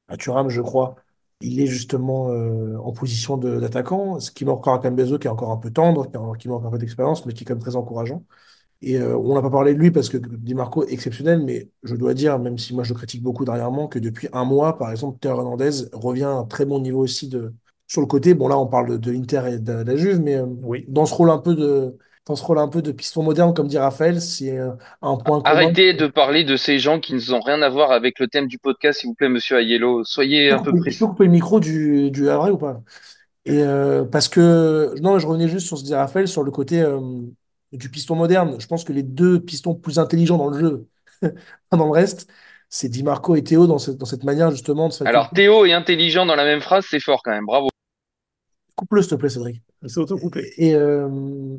[0.08, 0.96] à Thuram, je crois.
[1.40, 5.50] Il est justement en position d'attaquant, ce qui manque encore à Cambiaso, qui est encore
[5.50, 8.24] un peu tendre, qui, manque un peu d'expérience, mais qui est quand même très encourageant.
[8.82, 11.96] Et on n'a pas parlé de lui parce que Di Marco est exceptionnel, mais je
[11.96, 14.90] dois dire, même si moi je le critique beaucoup dernièrement, que depuis un mois, par
[14.92, 17.52] exemple, Théo Hernandez revient à un très bon niveau aussi de...
[17.86, 18.34] sur le côté.
[18.34, 20.84] Bon, là, on parle de, de l'Inter et de, de la Juve, mais euh, Oui.
[20.88, 23.68] dans ce rôle un peu de dans ce rôle un peu de piston moderne, comme
[23.68, 24.70] dit Raphaël, c'est euh,
[25.02, 25.44] un point commun.
[25.44, 28.58] Arrêtez de parler de ces gens qui n'ont rien à voir avec le thème du
[28.58, 30.04] podcast, s'il vous plaît, monsieur Aiello.
[30.04, 30.98] Soyez un peu couper, je précis.
[31.00, 32.80] peux couper le micro du, du Havre ou pas?
[33.44, 36.50] Et euh, parce que, non, je revenais juste sur ce que disait Raphaël, sur le
[36.50, 36.98] côté euh,
[37.72, 38.56] du piston moderne.
[38.58, 40.88] Je pense que les deux pistons plus intelligents dans le jeu,
[41.72, 42.28] dans le reste,
[42.70, 45.72] c'est Di Marco et Théo dans cette, dans cette manière justement de Alors, Théo est
[45.74, 47.44] intelligent dans la même phrase, c'est fort quand même.
[47.46, 47.68] Bravo.
[48.76, 49.62] Coupe-le, s'il te plaît, Cédric.
[49.86, 50.52] C'est auto-coupé.
[50.56, 51.08] Et euh,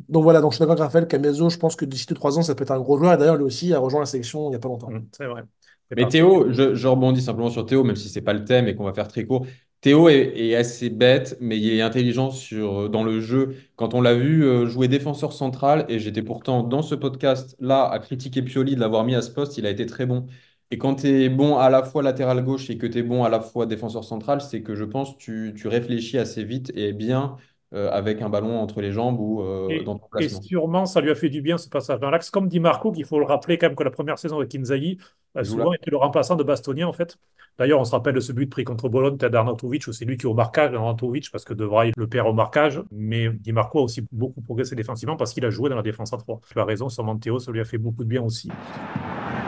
[0.09, 2.41] donc voilà, donc je suis d'accord avec Raphaël, Camezzo, je pense que d'ici 2-3 ans,
[2.41, 3.13] ça peut être un gros joueur.
[3.13, 4.89] Et d'ailleurs, lui aussi a rejoint la sélection il n'y a pas longtemps.
[4.89, 5.43] Mmh, c'est vrai.
[5.89, 6.17] C'est Mais parti.
[6.17, 8.83] Théo, je, je rebondis simplement sur Théo, même si c'est pas le thème et qu'on
[8.83, 9.45] va faire très court.
[9.81, 13.55] Théo est, est assez bête, mais il est intelligent sur, dans le jeu.
[13.75, 17.99] Quand on l'a vu euh, jouer défenseur central, et j'étais pourtant dans ce podcast-là à
[17.99, 20.25] critiquer Pioli de l'avoir mis à ce poste, il a été très bon.
[20.71, 23.23] Et quand tu es bon à la fois latéral gauche et que tu es bon
[23.23, 26.91] à la fois défenseur central, c'est que je pense tu, tu réfléchis assez vite et
[26.91, 27.37] bien
[27.73, 30.41] euh, avec un ballon entre les jambes ou euh, Et, dans ton et placement.
[30.41, 32.29] sûrement, ça lui a fait du bien ce passage dans l'axe.
[32.29, 34.97] Comme dit Marco, qu'il faut le rappeler quand même que la première saison avec Inzaghi,
[35.35, 37.17] euh, Il joue souvent était le remplaçant de Bastoni en fait.
[37.57, 40.17] D'ailleurs, on se rappelle de ce but pris contre Bologne, peut-être d'Arnautovic, où c'est lui
[40.17, 42.81] qui est au marquage, Arnautovic, parce que De Vrij le perd au marquage.
[42.91, 46.13] Mais Di Marco a aussi beaucoup progressé défensivement parce qu'il a joué dans la défense
[46.13, 46.41] à 3.
[46.51, 48.49] Tu as raison, sur Théo, ça lui a fait beaucoup de bien aussi.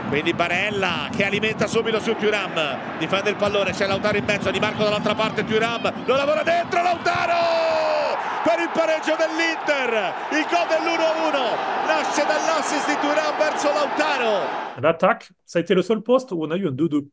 [0.10, 4.60] Quindi Barella che alimenta subito su Thuram, difende il pallone, c'è Lautaro in mezzo, Di
[4.60, 8.08] Marco dall'altra parte, Thuram lo lavora dentro, Lautaro
[8.44, 14.82] per il pareggio dell'Inter, il gol dell'1-1 nasce dall'assist di Thuram verso Lautaro.
[14.82, 17.10] L'attaque, ça a été le seul poste où on a eu un 2-2.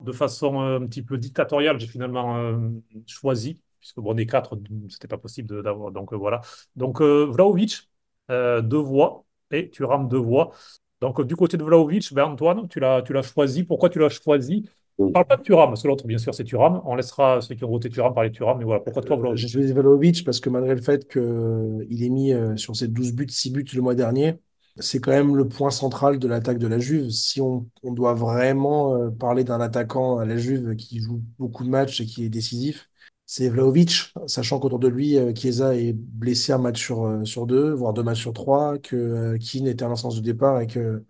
[0.00, 2.70] De façon euh, un petit peu dictatoriale, j'ai finalement euh,
[3.06, 4.56] choisi, puisque bon, des quatre,
[4.88, 5.90] c'était pas possible d'avoir.
[5.90, 6.40] Donc euh, voilà.
[6.76, 7.90] Donc euh, Vlahovic,
[8.30, 10.52] euh, deux voix, et Thuram, deux voix.
[11.00, 13.64] Donc euh, du côté de Vlahovic, ben, Antoine, tu l'as, tu l'as choisi.
[13.64, 14.68] Pourquoi tu l'as choisi?
[15.06, 16.82] On parle pas de Thuram, parce que l'autre, bien sûr, c'est Thuram.
[16.84, 18.80] On laissera ceux qui ont voté Thuram parler de Thuram, mais voilà.
[18.80, 19.36] Pourquoi toi, Euh, Vlahovic?
[19.36, 23.12] J'ai choisi Vlahovic parce que malgré le fait qu'il ait mis euh, sur ses 12
[23.12, 24.38] buts, 6 buts le mois dernier,
[24.78, 27.10] c'est quand même le point central de l'attaque de la Juve.
[27.10, 31.64] Si on, on doit vraiment euh, parler d'un attaquant à la Juve qui joue beaucoup
[31.64, 32.90] de matchs et qui est décisif,
[33.30, 37.46] c'est Vlahovic, sachant qu'autour de lui, euh, Chiesa est blessé un match sur, euh, sur
[37.46, 40.66] deux, voire deux matchs sur trois, que euh, Keane était à l'instance de départ et
[40.66, 41.04] que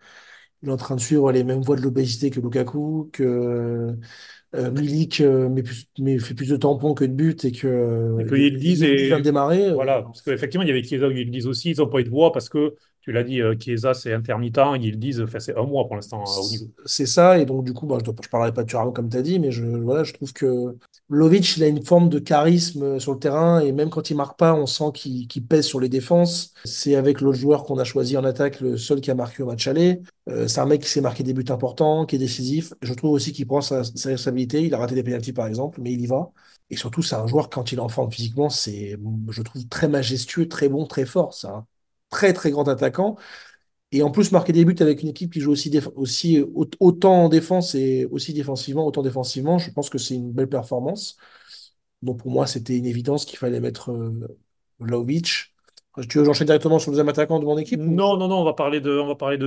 [0.63, 3.97] il est en train de suivre les mêmes voies de l'obésité que Lukaku, que
[4.57, 8.35] euh, Milik euh, plus- fait plus de tampons que de buts et que Et que
[8.35, 9.73] Yildiz est- vient de démarrer.
[9.73, 12.11] Voilà, parce qu'effectivement, il y avait Chiesa et Yildiz aussi, ils n'ont pas eu de
[12.11, 12.75] voix parce que,
[13.09, 16.43] tu l'as dit, euh, Chiesa, c'est intermittent, Yildiz, enfin, c'est un mois pour l'instant euh,
[16.43, 16.67] au niveau.
[16.85, 19.17] C'est ça, et donc du coup, bah, je ne parlerai pas de Thuram comme tu
[19.17, 20.77] as dit, mais je, voilà, je trouve que
[21.09, 24.15] Vlahovic, il a une forme de charisme euh, sur le terrain, et même quand il
[24.15, 26.53] marque pas, on sent qu'il pèse sur les défenses.
[26.67, 29.47] C'est avec l'autre joueur qu'on a choisi en attaque, le seul qui a marqué au
[29.47, 30.03] match aller.
[30.29, 32.75] Euh, c'est un mec qui s'est marqué des buts importants, qui est décisif.
[32.83, 34.63] Je trouve aussi qu'il prend sa, sa responsabilité.
[34.67, 36.31] Il a raté des pénaltys par exemple, mais il y va.
[36.69, 38.99] Et surtout, c'est un joueur, quand il est en forme physiquement, c'est,
[39.31, 41.33] je trouve, très majestueux, très bon, très fort.
[41.33, 41.65] C'est un
[42.11, 43.17] très, très grand attaquant.
[43.93, 47.25] Et en plus, marquer des buts avec une équipe qui joue aussi, aussi au- autant
[47.25, 51.17] en défense et aussi défensivement, autant défensivement, je pense que c'est une belle performance.
[52.03, 54.39] Donc pour moi, c'était une évidence qu'il fallait mettre euh,
[54.81, 55.55] Vlahovic.
[56.09, 57.87] Tu veux j'enchaîne directement sur le deuxième attaquant de mon équipe?
[57.87, 59.47] Non, non, non, on va parler de, on va parler de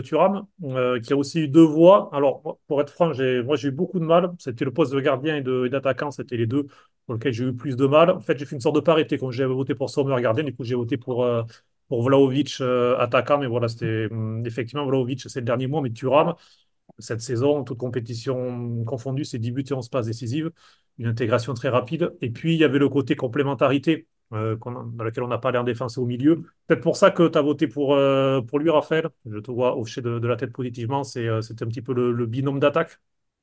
[0.63, 2.10] euh, qui a aussi eu deux voix.
[2.13, 4.32] Alors, pour être franc, j'ai, moi, j'ai eu beaucoup de mal.
[4.38, 6.67] C'était le poste de gardien et d'attaquant, c'était les deux
[7.06, 8.12] pour lesquels j'ai eu plus de mal.
[8.12, 9.17] En fait, j'ai fait une sorte de parité.
[9.17, 11.41] Quand j'ai voté pour Sommer gardien, du coup, j'ai voté pour, euh,
[11.92, 13.38] pour Vlahovic euh, attaquant.
[13.38, 15.82] Mais voilà, c'était hum, effectivement Vlahovic, c'est le dernier mois.
[15.82, 16.36] Mais Thuram,
[17.00, 20.52] cette saison, toute compétition confondue, c'est 10 buts et 11 passes décisives,
[21.00, 22.14] une intégration très rapide.
[22.22, 25.64] Et puis, il y avait le côté complémentarité euh, dans lequel on n'a pas en
[25.66, 26.44] défense au milieu.
[26.68, 29.10] Peut-être pour ça que tu as voté pour, euh, pour lui, Raphaël.
[29.30, 31.04] Je te vois hocher de, de la tête positivement.
[31.04, 33.00] C'est un petit peu le, le binôme d'attaque.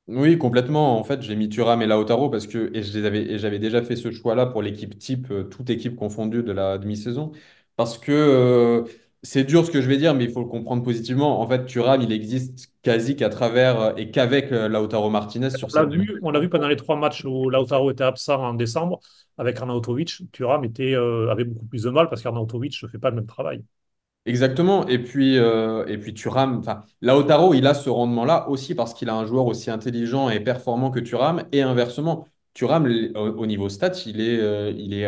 [0.07, 0.99] Oui, complètement.
[0.99, 4.63] En fait, j'ai mis Thuram et Lautaro parce que j'avais déjà fait ce choix-là pour
[4.63, 7.31] l'équipe type, toute équipe confondue de la demi-saison.
[7.79, 8.83] Parce que euh,
[9.23, 11.39] c'est dur ce que je vais dire, mais il faut le comprendre positivement.
[11.39, 15.69] En fait, Thuram, il existe quasi qu'à travers euh, et qu'avec euh, Lautaro Martinez sur
[15.73, 18.43] On l'a cette vu, on l'a vu pendant les trois matchs où Lautaro était absent
[18.43, 18.99] en décembre
[19.37, 20.29] avec Arnautovic.
[20.33, 23.25] Thuram était, euh, avait beaucoup plus de mal parce qu'Arnautovic ne fait pas le même
[23.27, 23.63] travail.
[24.25, 24.85] Exactement.
[24.87, 29.09] Et puis, euh, et puis Thuram, enfin, Lautaro, il a ce rendement-là aussi parce qu'il
[29.09, 31.45] a un joueur aussi intelligent et performant que Thuram.
[31.53, 32.85] Et inversement, Thuram,
[33.15, 35.07] au, au niveau stats, il est, euh, il est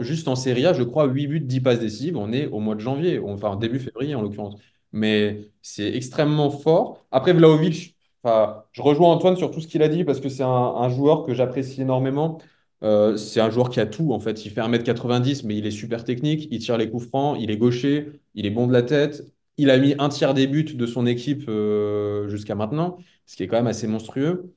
[0.00, 2.16] juste en Serie A, je crois, 8 buts, 10 passes décisives.
[2.16, 4.60] On est au mois de janvier, enfin début février en l'occurrence.
[4.92, 7.04] Mais c'est extrêmement fort.
[7.10, 10.42] Après, Vlahovic, enfin, je rejoins Antoine sur tout ce qu'il a dit parce que c'est
[10.42, 12.38] un, un joueur que j'apprécie énormément.
[12.84, 14.44] Euh, c'est un joueur qui a tout en fait.
[14.46, 16.48] Il fait 1m90, mais il est super technique.
[16.50, 19.24] Il tire les coups francs, il est gaucher, il est bon de la tête.
[19.56, 23.42] Il a mis un tiers des buts de son équipe euh, jusqu'à maintenant, ce qui
[23.42, 24.54] est quand même assez monstrueux.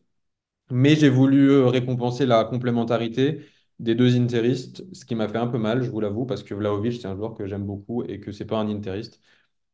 [0.72, 3.46] Mais j'ai voulu euh, récompenser la complémentarité.
[3.80, 6.54] des deux interistes, ce qui m'a fait un peu mal, je vous l'avoue, parce que
[6.54, 9.20] Vlahovic, c'est un joueur que j'aime beaucoup et que c'est pas un interiste.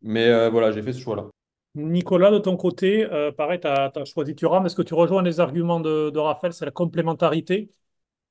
[0.02, 1.28] Mais euh, voilà, j'ai fait ce choix-là.
[1.76, 4.66] Nicolas, de ton côté, euh, pareil, tu as, choisi Thuram.
[4.66, 7.70] Est-ce que tu rejoins les arguments de, de Raphaël C'est la complémentarité?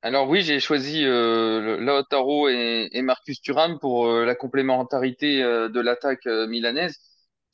[0.02, 5.68] Alors oui, j'ai choisi euh, Lautaro et, et Marcus Thuram pour euh, la complémentarité euh,
[5.68, 7.00] de l'attaque euh, milanaise.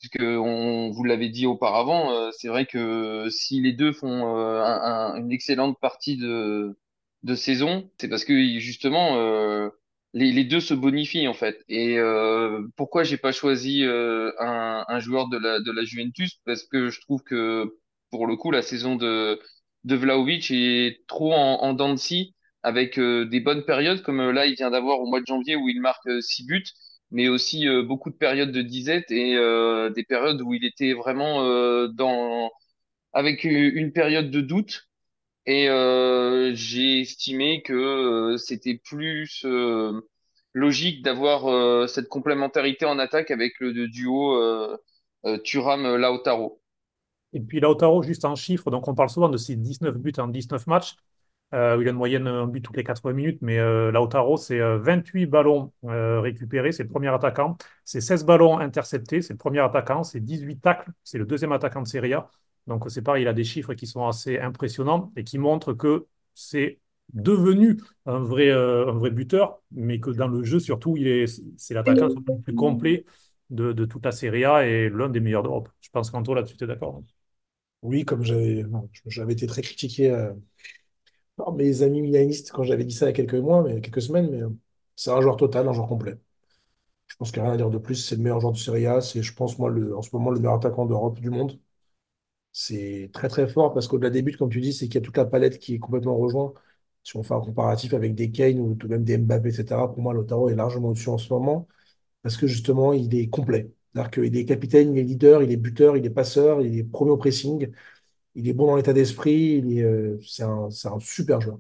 [0.03, 4.61] Puisque on vous l'avait dit auparavant, euh, c'est vrai que si les deux font euh,
[4.61, 6.77] un- un- une excellente partie de,
[7.37, 9.71] saison, c'est parce que justement euh,
[10.13, 11.63] les, deux se bonifient en fait.
[11.69, 11.99] Et
[12.77, 16.41] pourquoi j'ai pas choisi un, joueur de la, de la Juventus?
[16.45, 17.77] Parce que je trouve que
[18.11, 19.41] pour le coup la saison de,
[19.85, 22.35] de Vlahovic est trop en, en dents de scie
[22.65, 25.81] avec des bonnes périodes comme là il vient d'avoir au mois de janvier où il
[25.81, 26.65] marque euh, six buts
[27.13, 30.95] mais aussi euh, beaucoup de périodes de disette et euh, des périodes où il était
[30.95, 32.51] vraiment euh, dans
[33.13, 34.89] avec une période de doute.
[35.45, 35.67] Et
[36.55, 39.45] j'ai estimé que c'était plus
[40.55, 44.39] logique d'avoir cette complémentarité en attaque avec le, duo
[45.45, 46.63] Thuram-Lautaro.
[47.35, 50.29] Et puis Lautaro, juste en chiffres, donc on parle souvent de ses 19 buts en
[50.29, 50.95] 19 matchs.
[51.55, 54.59] Euh, il a une moyenne un but toutes les 80 minutes, mais euh, Lautaro, c'est
[54.61, 57.57] euh, 28 ballons euh, récupérés, c'est le premier attaquant.
[57.85, 60.03] C'est 16 ballons interceptés, c'est le premier attaquant.
[60.03, 62.29] C'est 18 tacles, c'est le deuxième attaquant de Serie A.
[62.67, 66.07] Donc c'est pareil, il a des chiffres qui sont assez impressionnants et qui montrent que
[66.35, 66.81] c'est
[67.13, 71.27] devenu un vrai, euh, un vrai buteur, mais que dans le jeu, surtout, il est,
[71.59, 73.05] c'est l'attaquant le plus complet
[73.51, 75.69] de, de toute la Serie A et l'un des meilleurs d'Europe.
[75.81, 77.03] Je pense qu'Anto, là-dessus, tu es d'accord.
[77.83, 78.65] Oui, comme j'avais
[79.07, 80.33] j'avais été très critiqué euh,
[81.53, 84.31] mes amis milanistes quand j'avais dit ça il y a quelques mois, mais quelques semaines,
[84.31, 84.51] mais euh,
[84.97, 86.19] c'est un joueur total, un joueur complet.
[87.09, 87.97] Je pense qu'il n'y a rien à dire de plus.
[87.97, 89.01] C'est le meilleur joueur de Serie A.
[89.01, 91.59] C'est, je pense, moi, en ce moment, le meilleur attaquant d'Europe du monde.
[92.53, 95.01] C'est très, très fort parce qu'au-delà des buts, comme tu dis, c'est qu'il y a
[95.03, 96.55] toute la palette qui est complètement rejointe.
[97.03, 100.03] Si on fait un comparatif avec des Kane ou tout même des Mbappé, etc., pour
[100.03, 101.67] moi, Lautaro est largement au-dessus en ce moment
[102.23, 103.73] parce que justement, il est complet.
[103.95, 106.85] C'est-à-dire qu'il est capitaine, il est leader, il est buteur, il est passeur, il est
[106.85, 107.71] premier au pressing,
[108.35, 111.59] il est bon dans l'état d'esprit, euh, c'est un, un super joueur.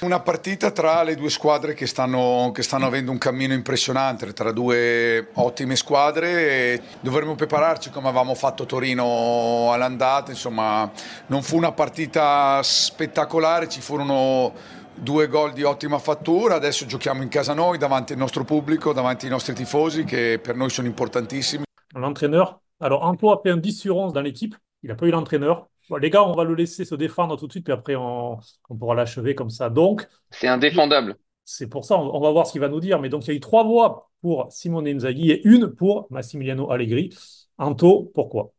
[0.00, 4.52] Una partita tra le due squadre che stanno, che stanno avendo un cammino impressionante, tra
[4.52, 6.30] due ottime squadre
[6.76, 10.88] e dovremmo prepararci come avevamo fatto Torino all'andata, insomma
[11.26, 14.52] non fu una partita spettacolare, ci furono
[14.94, 19.24] due gol di ottima fattura, adesso giochiamo in casa noi davanti al nostro pubblico, davanti
[19.24, 21.64] ai nostri tifosi che per noi sono importantissimi.
[21.94, 22.60] L'entraîneur.
[22.78, 24.54] Alors, Anto a fait un 10 sur 11 dans l'équipe.
[24.84, 25.68] Il n'a pas eu l'entraîneur.
[25.88, 28.38] Bon, les gars, on va le laisser se défendre tout de suite, puis après, on,
[28.68, 29.70] on pourra l'achever comme ça.
[29.70, 31.18] Donc, C'est indéfendable.
[31.44, 33.00] c'est pour ça, on, on va voir ce qu'il va nous dire.
[33.00, 36.70] Mais donc, il y a eu trois voix pour Simone Inzaghi et une pour Massimiliano
[36.70, 37.10] Allegri.
[37.58, 38.52] Anto, pourquoi?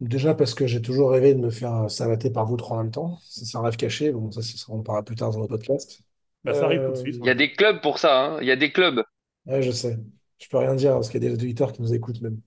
[0.00, 2.90] Déjà parce que j'ai toujours rêvé de me faire savater par vous trois en même
[2.92, 3.18] temps.
[3.22, 4.12] Ça, C'est un rêve caché.
[4.12, 6.02] Bon, ça, on en parlera plus tard dans le podcast.
[6.44, 7.22] Ben, ça arrive tout de Euh, suite.
[7.22, 8.38] Il y a des clubs pour ça, hein.
[8.40, 9.02] Il y a des clubs.
[9.46, 9.98] Ouais, je sais.
[10.38, 12.40] Je peux rien dire parce qu'il y a des auditeurs qui nous écoutent même.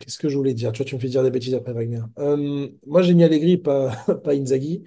[0.00, 0.72] Qu'est-ce que je voulais dire?
[0.72, 2.00] Tu vois, tu me fais dire des bêtises après, Wagner.
[2.18, 3.92] Euh, moi, j'ai mis Allegri, pas,
[4.26, 4.84] Inzaghi.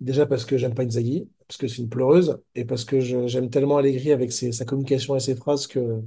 [0.00, 3.50] Déjà parce que j'aime pas Inzaghi, parce que c'est une pleureuse, et parce que j'aime
[3.50, 6.02] tellement Allegri avec sa communication et ses phrases que.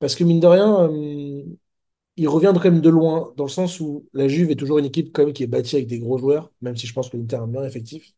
[0.00, 1.44] Parce que mine de rien, euh,
[2.16, 4.86] il revient quand même de loin, dans le sens où la Juve est toujours une
[4.86, 7.40] équipe qui est bâtie avec des gros joueurs, même si je pense que l'Inter a
[7.42, 8.14] un meilleur effectif.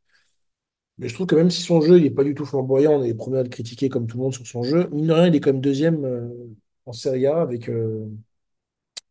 [0.99, 3.13] Mais je trouve que même si son jeu, n'est pas du tout flamboyant, on est
[3.15, 5.35] les à le critiquer comme tout le monde sur son jeu, mine de rien, il
[5.37, 6.29] est quand même deuxième euh,
[6.87, 7.69] en Serie A avec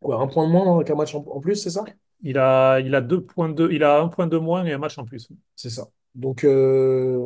[0.00, 1.84] quoi, un point de moins qu'un match en, en plus, c'est ça?
[2.22, 4.78] Il a, il a deux points de, il a un point de moins et un
[4.78, 5.28] match en plus.
[5.56, 5.88] C'est ça.
[6.14, 7.18] Donc, euh,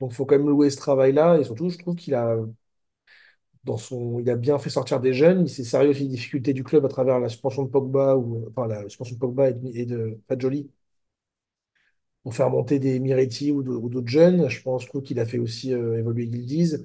[0.00, 1.38] donc, faut quand même louer ce travail-là.
[1.38, 2.36] Et surtout, je trouve qu'il a,
[3.64, 5.42] dans son, il a bien fait sortir des jeunes.
[5.42, 8.46] Il s'est sérieux aussi des difficultés du club à travers la suspension de Pogba ou
[8.50, 10.18] enfin la suspension de Pogba et de, et de
[12.22, 14.48] pour faire monter des Miretti ou d'autres jeunes.
[14.48, 16.84] Je pense, qu'il a fait aussi euh, évoluer Yildiz.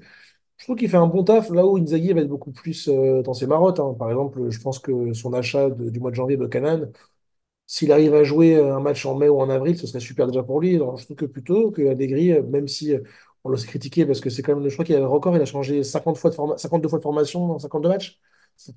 [0.58, 3.22] Je trouve qu'il fait un bon taf là où Inzaghi va être beaucoup plus euh,
[3.22, 3.80] dans ses marottes.
[3.80, 3.94] hein.
[4.00, 6.82] Par exemple, je pense que son achat de- du mois de janvier de Canaan,
[7.68, 10.28] s'il arrive à jouer euh, un match en mai ou en avril, ce serait super
[10.28, 10.76] déjà pour lui.
[10.76, 13.00] Alors, je trouve que plutôt que Allegri, euh, même si euh,
[13.44, 15.42] on l'a critiqué parce que c'est quand même, je crois qu'il a le record, il
[15.42, 18.20] a changé 50 fois de forma- 52 fois de formation dans 52 matchs.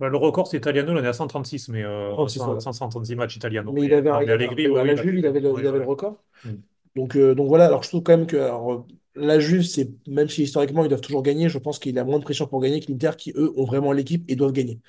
[0.00, 2.58] Ben, le record, c'est Italiano, on est à 136, mais euh, 36 fois.
[2.60, 3.72] 136 matchs Italiano.
[3.72, 5.26] Mais il avait, non, un- mais il avait- Allegri, à oui, la oui, Juve, il
[5.26, 5.84] avait le, oui, il oui.
[5.84, 6.16] record.
[6.44, 6.50] Mm.
[6.96, 8.86] Donc, euh, donc voilà, alors je trouve quand même que alors,
[9.18, 12.18] la Juve, c'est, même si historiquement ils doivent toujours gagner, je pense qu'il a moins
[12.18, 14.80] de pression pour gagner que l'Inter qui, eux, ont vraiment l'équipe et doivent gagner.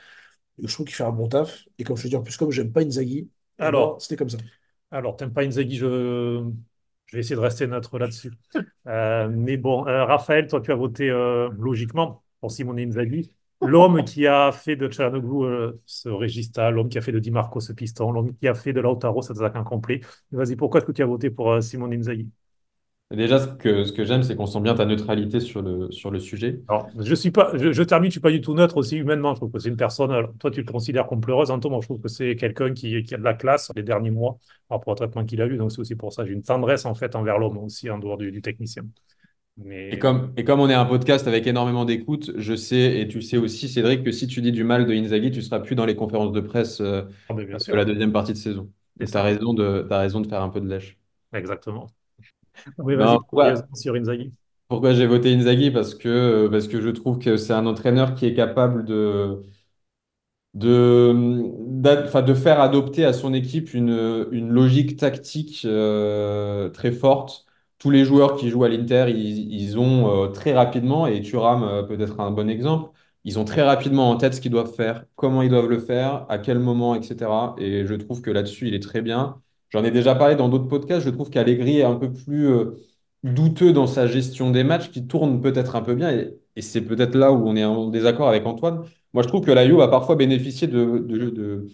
[0.62, 1.66] Et je trouve qu'il fait un bon taf.
[1.78, 4.38] Et comme je te dis, en plus, comme j'aime pas Inzaghi, Alors, c'était comme ça.
[4.92, 6.44] Alors, t'aimes pas Inzaghi, je...
[7.08, 8.32] je vais essayer de rester neutre là-dessus.
[8.88, 14.04] Euh, mais bon, euh, Raphaël, toi, tu as voté euh, logiquement pour Simone Inzaghi, l'homme
[14.04, 17.74] qui a fait de euh, ce régista, l'homme qui a fait de Di Marco ce
[17.74, 20.02] piston, l'homme qui a fait de Lautaro cet attaquant complet.
[20.32, 22.30] Vas-y, pourquoi est-ce que tu as voté pour Simone Inzaghi?
[23.12, 26.12] Déjà, ce que, ce que j'aime, c'est qu'on sent bien ta neutralité sur le, sur
[26.12, 26.62] le sujet.
[26.68, 29.34] Alors, je suis pas, je, je termine, je suis pas du tout neutre aussi humainement.
[29.34, 30.12] Je trouve que c'est une personne.
[30.12, 31.72] alors, toi, tu le considères comme pleureuse, Antoine.
[31.72, 34.38] Moi, je trouve que c'est quelqu'un qui, qui a de la classe les derniers mois
[34.68, 35.58] par rapport au traitement qu'il a eu.
[35.58, 36.24] Donc, c'est aussi pour ça.
[36.24, 38.84] J'ai une tendresse en fait envers l'homme aussi en dehors du, du technicien.
[39.92, 43.22] Et comme, et comme on est un podcast avec énormément d'écoute, je sais, et tu
[43.22, 45.86] sais aussi, Cédric, que si tu dis du mal de Inzaghi, tu seras plus dans
[45.86, 48.72] les conférences de presse euh, ah, de la deuxième partie de saison.
[49.00, 49.22] Et tu as
[49.90, 50.98] t'as raison de faire un peu de lèche.
[51.34, 51.88] Exactement.
[52.78, 54.34] Oui, vas-y, Non, pourquoi, sérieusement, sur Inzaghi.
[54.68, 55.72] pourquoi j'ai voté Inzaghi?
[55.72, 59.44] Parce que, parce que je trouve que c'est un entraîneur qui est capable de,
[60.54, 61.14] de,
[62.22, 67.46] de faire adopter à son équipe une, une logique tactique euh, très forte.
[67.78, 71.64] Tous les joueurs qui jouent à l'Inter, ils, ils ont euh, très rapidement, et Thuram
[71.64, 72.92] euh, peut être un bon exemple,
[73.24, 76.26] ils ont très rapidement en tête ce qu'ils doivent faire, comment ils doivent le faire,
[76.30, 77.56] à quel moment, etc.
[77.58, 79.42] Et je trouve que là-dessus, il est très bien.
[79.70, 82.76] J'en ai déjà parlé dans d'autres podcasts, je trouve qu'Allegri est un peu plus euh,
[83.24, 87.16] douteux dans sa gestion des matchs, qui tourne peut-être un peu bien, et, c'est peut-être
[87.16, 89.88] là où on est en désaccord avec Antoine moi, je trouve que la Juve a
[89.88, 91.68] parfois bénéficié de,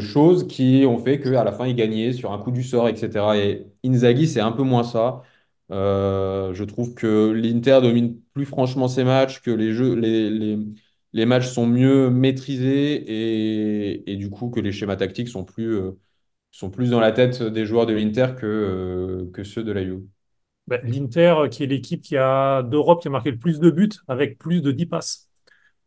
[0.00, 3.36] choses qui ont fait qu'à la fin, il gagnait sur un coup du sort, etc.
[3.38, 5.22] Et Inzaghi, c'est un peu moins ça.
[5.70, 9.50] Euh, je trouve que l'Inter domine plus franchement ses matchs, que
[11.12, 15.74] les matchs sont mieux maîtrisés et, et du coup que les schémas tactiques sont plus,
[15.76, 15.92] euh,
[16.50, 20.02] sont plus dans la tête des joueurs de l'Inter que, euh, ceux de la Juve.
[20.66, 23.70] Ben, l'Inter, euh, qui est l'équipe qui a d'Europe qui a marqué le plus de
[23.70, 25.28] buts avec plus de 10 passes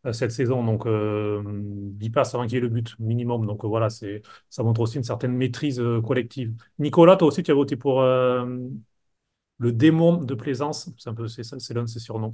[0.06, 0.62] euh, cette saison.
[0.64, 3.46] Donc, euh, 10 passes avant qu'il y ait le but minimum.
[3.46, 6.54] Donc, voilà, c'est, ça montre aussi une certaine maîtrise collective.
[6.78, 10.90] Nicolas, toi aussi, tu as voté pour le démon de Plaisance.
[10.98, 12.32] C'est un peu, c'est ça, c'est l'un de ses surnoms.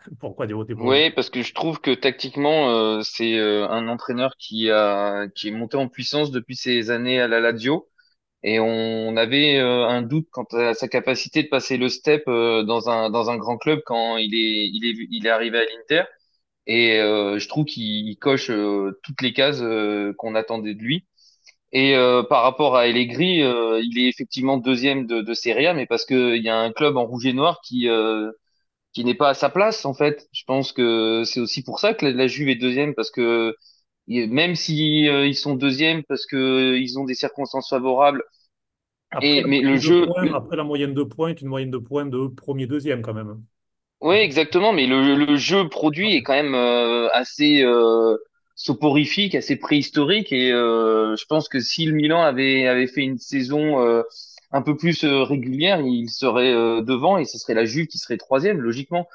[0.20, 0.54] Pourquoi lui?
[0.76, 5.48] Oui, parce que je trouve que tactiquement, euh, c'est euh, un entraîneur qui a qui
[5.48, 7.88] est monté en puissance depuis ses années à la Lazio.
[8.44, 12.64] Et on avait euh, un doute quant à sa capacité de passer le step euh,
[12.64, 15.62] dans un dans un grand club quand il est il est il est arrivé à
[15.64, 16.04] l'Inter.
[16.66, 19.62] Et euh, je trouve qu'il il coche euh, toutes les cases
[20.18, 21.06] qu'on attendait de lui.
[21.72, 25.74] Et euh, par rapport à Allegri, euh, il est effectivement deuxième de, de Serie A,
[25.74, 28.32] mais parce que il y a un club en rouge et noir qui euh,
[28.92, 30.28] qui n'est pas à sa place en fait.
[30.32, 33.54] Je pense que c'est aussi pour ça que la, la Juve est deuxième parce que
[34.08, 38.24] même si euh, ils sont deuxième parce que ils ont des circonstances favorables
[39.12, 41.70] Après et mais le jeu, points, le- après la moyenne de points, est une moyenne
[41.70, 43.44] de points de premier, deuxième quand même.
[44.00, 48.16] Oui, exactement, mais le, le jeu produit est quand même euh, assez euh,
[48.54, 54.02] soporifique, assez préhistorique, et je pense que si le Milan avait avait fait une saison
[54.52, 57.98] un peu plus euh, régulière, il serait euh, devant et ce serait la Juve qui
[57.98, 59.08] serait troisième, logiquement.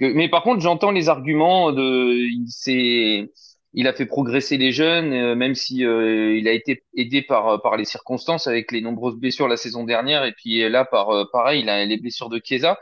[0.00, 3.28] Mais par contre, j'entends les arguments de, il
[3.74, 7.76] il a fait progresser les jeunes, euh, même si il a été aidé par par
[7.76, 11.88] les circonstances avec les nombreuses blessures la saison dernière, et puis là par pareil, il
[11.88, 12.78] les blessures de Chiesa.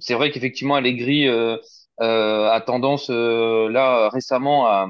[0.00, 1.56] C'est vrai qu'effectivement, Allegri euh,
[2.00, 4.88] euh, a tendance euh, là récemment à,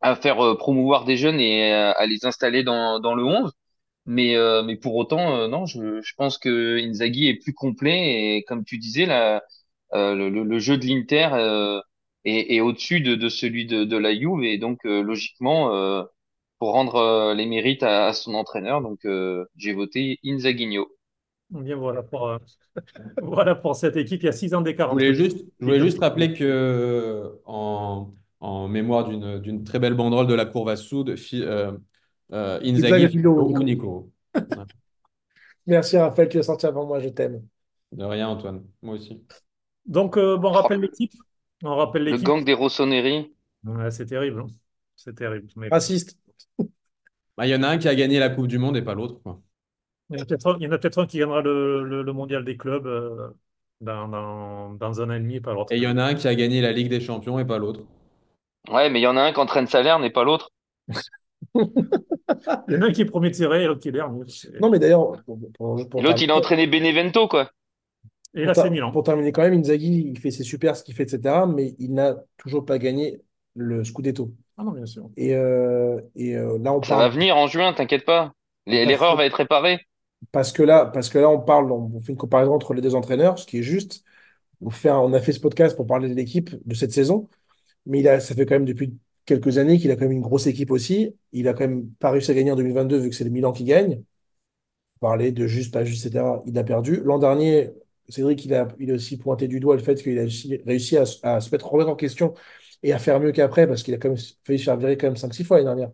[0.00, 3.52] à faire promouvoir des jeunes et à, à les installer dans, dans le 11.
[4.06, 8.36] Mais, euh, mais pour autant, euh, non, je, je pense que Inzaghi est plus complet
[8.38, 9.42] et comme tu disais, là,
[9.94, 11.80] euh, le, jeu de l'Inter euh,
[12.24, 16.02] est, est au-dessus de, de celui de, de la Juve et donc euh, logiquement, euh,
[16.58, 20.88] pour rendre euh, les mérites à, à son entraîneur, donc euh, j'ai voté Inzaghinho.
[21.50, 22.38] Bien, voilà pour, euh,
[23.22, 24.22] voilà pour cette équipe.
[24.22, 28.12] Il y a six ans d'écart Je voulais juste, je voulais juste rappeler que en,
[28.40, 31.42] en mémoire d'une d'une très belle banderole de la Cour Vassoud, fi-
[32.32, 33.62] euh, Inzaghi Inzaghi, Philo ou ou Nico.
[33.62, 34.12] Nico.
[34.50, 34.64] Ouais.
[35.66, 37.42] Merci Raphaël, tu es sorti avant moi, je t'aime.
[37.92, 38.64] De rien, Antoine.
[38.82, 39.26] Moi aussi.
[39.86, 41.12] Donc, euh, bon, on Oh, rappelle l'équipe.
[41.62, 42.26] On rappelle le l'équipe.
[42.26, 43.34] gang des Rossoneri.
[43.64, 44.40] Ouais, c'est terrible.
[44.40, 44.46] hein.
[44.96, 45.48] C'est terrible.
[45.56, 45.70] Mais.
[45.70, 46.16] Raciste.
[47.36, 48.94] Bah, Il y en a un qui a gagné la Coupe du Monde et pas
[48.94, 49.20] l'autre.
[49.22, 49.42] quoi.
[50.10, 51.82] Il y en a peut-être un, il y en a peut-être un qui gagnera le,
[51.84, 53.30] le- le mondial des clubs euh,
[53.80, 55.72] dans, dans, dans un an et demi et pas l'autre.
[55.72, 57.58] Et il y en a un qui a gagné la Ligue des Champions et pas
[57.58, 57.80] l'autre.
[58.68, 60.50] Ouais, mais il y en a un qui entraîne salaire, n'est pas l'autre.
[61.54, 64.22] Il y en a un qui est premier tiré et l'autre qui est dernier.
[64.60, 65.12] Non, mais d'ailleurs,
[65.60, 67.50] l'autre, il a entraîné Benevento, quoi.
[68.34, 68.92] Et là, c'est Milan.
[68.92, 71.44] pour terminer quand même, Inzaghi, il fait ses super, ce qu'il fait, etc.
[71.46, 73.20] Mais il n'a toujours pas gagné
[73.54, 74.32] le Scudetto.
[74.56, 75.10] Ah non, bien sûr.
[75.16, 78.32] Et, euh, et euh, là, on Ça va venir en juin, t'inquiète pas.
[78.66, 79.80] L'erreur va être réparée.
[80.30, 82.94] parce que là, parce que là, on parle, on fait une comparaison entre les deux
[82.94, 84.04] entraîneurs, ce qui est juste.
[84.64, 87.28] On fait un- on a fait ce podcast pour parler de l'équipe de cette saison,
[87.86, 88.94] mais il a, ça fait quand même depuis
[89.26, 91.16] quelques années qu'il a quand même une grosse équipe aussi.
[91.32, 93.52] Il a quand même pas réussi à gagner en 2022 vu que c'est le Milan
[93.52, 94.02] qui gagne.
[95.00, 96.42] Parler de juste, pas juste, etc.
[96.46, 97.00] Il a perdu.
[97.04, 97.70] L'an dernier,
[98.08, 100.22] Cédric, il a, a aussi pointé du doigt le fait qu'il a
[100.66, 101.06] réussi à,
[101.40, 102.34] se mettre remettre en question
[102.82, 105.08] et à faire mieux qu'après parce qu'il a quand même failli se faire virer quand
[105.08, 105.92] même cinq six fois l'année dernière.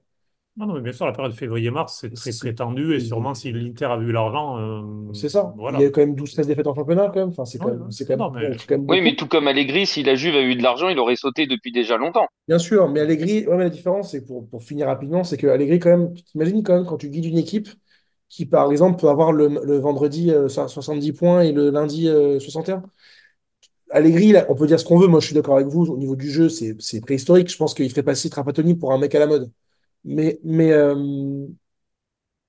[0.58, 3.32] Non, non, mais bien sûr, la période février-mars, c'est très, C'est- très tendu et sûrement
[3.32, 4.58] si l'Inter a vu l'argent.
[4.58, 5.54] euh, C'est ça.
[5.56, 5.78] Voilà.
[5.78, 7.28] Il y a quand même 12-13 défaites en championnat, quand même.
[7.28, 7.86] Enfin, c'est quand Ouais, même, ouais.
[7.90, 10.02] c'est quand même, Non, mais- bon, c'est quand même Oui, mais tout comme Allegri, si
[10.02, 12.26] la Juve a eu de l'argent, il aurait sauté depuis déjà longtemps.
[12.48, 15.46] Bien sûr, mais Allegri, ouais, mais la différence, c'est pour, pour finir rapidement, c'est que
[15.46, 17.68] Allegri, quand même, tu t'imagines quand même quand tu guides une équipe
[18.28, 22.08] qui, par exemple, peut avoir le, le vendredi euh, so- 70 points et le lundi
[22.08, 22.82] euh, 61.
[23.90, 25.06] Allegri, là, on peut dire ce qu'on veut.
[25.06, 25.86] Moi, je suis d'accord avec vous.
[25.86, 27.48] Au niveau du jeu, c'est c'est préhistorique.
[27.50, 29.50] Je pense qu'il ferait passer Trapattoni pour un mec à la mode.
[30.04, 31.46] Mais, mais euh,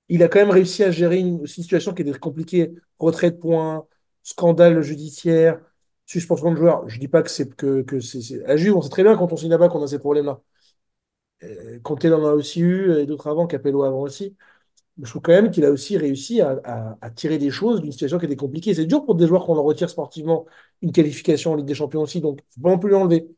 [0.10, 2.74] il a quand même réussi à gérer une situation qui était compliquée.
[3.00, 3.86] Retrait de points,
[4.24, 5.62] scandale judiciaire,
[6.06, 6.88] suspension de joueurs.
[6.90, 9.32] Je dis pas que c'est que, que c'est à Juve, on sait très bien quand
[9.32, 10.42] on signe là-bas qu'on a ces problèmes-là.
[11.44, 14.36] Euh, Conte en a aussi eu, et d'autres avant, Capello avant aussi.
[15.02, 18.26] Je trouve quand même qu'il a aussi réussi à, tirer des choses d'une situation qui
[18.26, 18.74] était compliquée.
[18.74, 20.46] C'est dur pour des joueurs qu'on en retire sportivement
[20.82, 23.30] une qualification en Ligue des Champions aussi, donc il ne faut pas non plus l'enlever.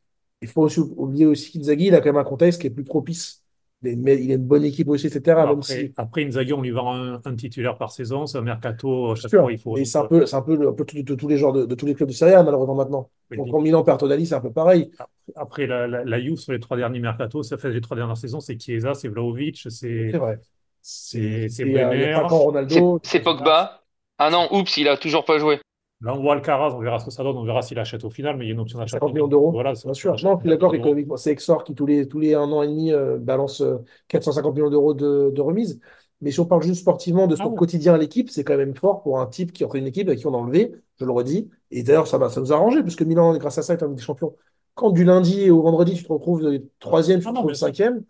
[0.42, 2.84] Il faut aussi oublier aussi qu'Inzaghi, il a quand même un contexte qui est plus
[2.84, 3.41] propice.
[3.84, 5.48] Il a une, il a une bonne équipe aussi, etc.
[5.48, 8.42] Même Après, si, après Inzaghi, on lui vend un, un titulaire par saison, c'est un
[8.42, 9.78] mercato, chaque fois, il faut.
[9.78, 11.38] donc, c'est un euh, peu, c'est un peu, le- un peu de, de tous les
[11.38, 13.10] joueurs de, de tous les clubs de Serie A, malheureusement maintenant.
[13.30, 13.52] Oui, Donc oui.
[13.52, 14.92] quand Milan perd Tonali, c'est un peu pareil.
[15.36, 18.18] Après, la, la, la Juve, sur les trois derniers mercatos, ça fait les trois dernières
[18.18, 20.40] saisons, c'est Chiesa, c'est Vlahovic, c'est C'est vrai.
[20.82, 22.28] c'est c'est Et, euh,
[22.68, 23.00] C'est Ronaldo.
[23.04, 23.84] c'est Pogba.
[24.18, 25.60] Ah non, oups, il a toujours pas joué.
[26.02, 28.10] Là, on voit Alcaraz, on verra ce que ça donne, on verra s'il achète au
[28.10, 28.98] final, mais il y a une option d'achat.
[28.98, 29.52] 50 millions d'euros.
[29.54, 30.20] Voilà, Bien sûr.
[30.22, 32.68] Non, je suis d'accord qu'économiquement, c'est Exor qui, tous les, tous les un an et
[32.68, 33.78] demi, euh, balance euh,
[34.08, 35.80] 450 millions d'euros de, de remise.
[36.22, 37.60] Mais si on parle juste sportivement de son Ah ouais.
[37.60, 40.20] quotidien à l'équipe, c'est quand même fort pour un type qui entraîne une équipe avec
[40.20, 41.50] qui on a enlevé, je le redis.
[41.72, 43.96] Et d'ailleurs, ça, va- ça nous a arrangé, puisque Milan, grâce à ça, est Ligue
[43.96, 44.36] des Champions.
[44.76, 47.54] Quand du lundi au vendredi, tu te retrouves euh, troisième, tu te Ah non, retrouves
[47.56, 48.04] cinquième,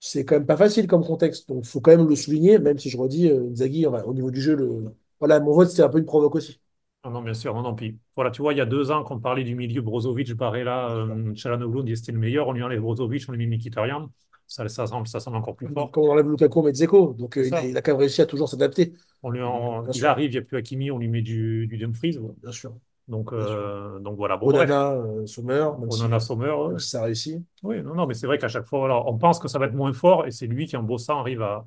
[0.00, 1.48] c'est quand même pas facile comme contexte.
[1.50, 3.50] Donc, il faut quand même le souligner, même si je redis, euh,
[3.88, 4.94] enfin, au niveau du jeu, le...
[5.20, 6.61] voilà, mon vote, c'était un peu une provoque aussi.
[7.04, 7.74] Ah non, bien sûr, non, non.
[7.74, 10.32] Puis, voilà, tu vois, il y a deux ans, quand on parlait du milieu Brozovic,
[10.34, 14.08] Barella, euh, Çalhanoğlu, on c'était le meilleur, on lui enlève Brozovic, on lui met Mkhitaryan,
[14.46, 15.90] ça, ça, semble, ça semble encore plus fort.
[15.90, 17.14] Quand on enlève Lukaku, on met Dzeko.
[17.18, 17.64] Donc, euh, il, a, ça.
[17.64, 18.92] il a quand même réussi à toujours s'adapter.
[19.24, 20.08] On lui en- Bien il sûr.
[20.08, 22.18] arrive, il n'y a plus Hakimi, on lui met du, du Dumfries.
[22.40, 22.72] Bien sûr.
[23.08, 23.58] Donc, Bien sûr.
[23.58, 24.36] euh, donc voilà.
[24.36, 26.46] Bon, Onana, euh, Sommer, même si, Onana Sommer.
[26.46, 26.78] même ouais.
[26.78, 27.44] si ça a réussi.
[27.62, 29.66] Oui, non, non, mais c'est vrai qu'à chaque fois, voilà, on pense que ça va
[29.66, 31.66] être moins fort et c'est lui qui, en bossant, arrive à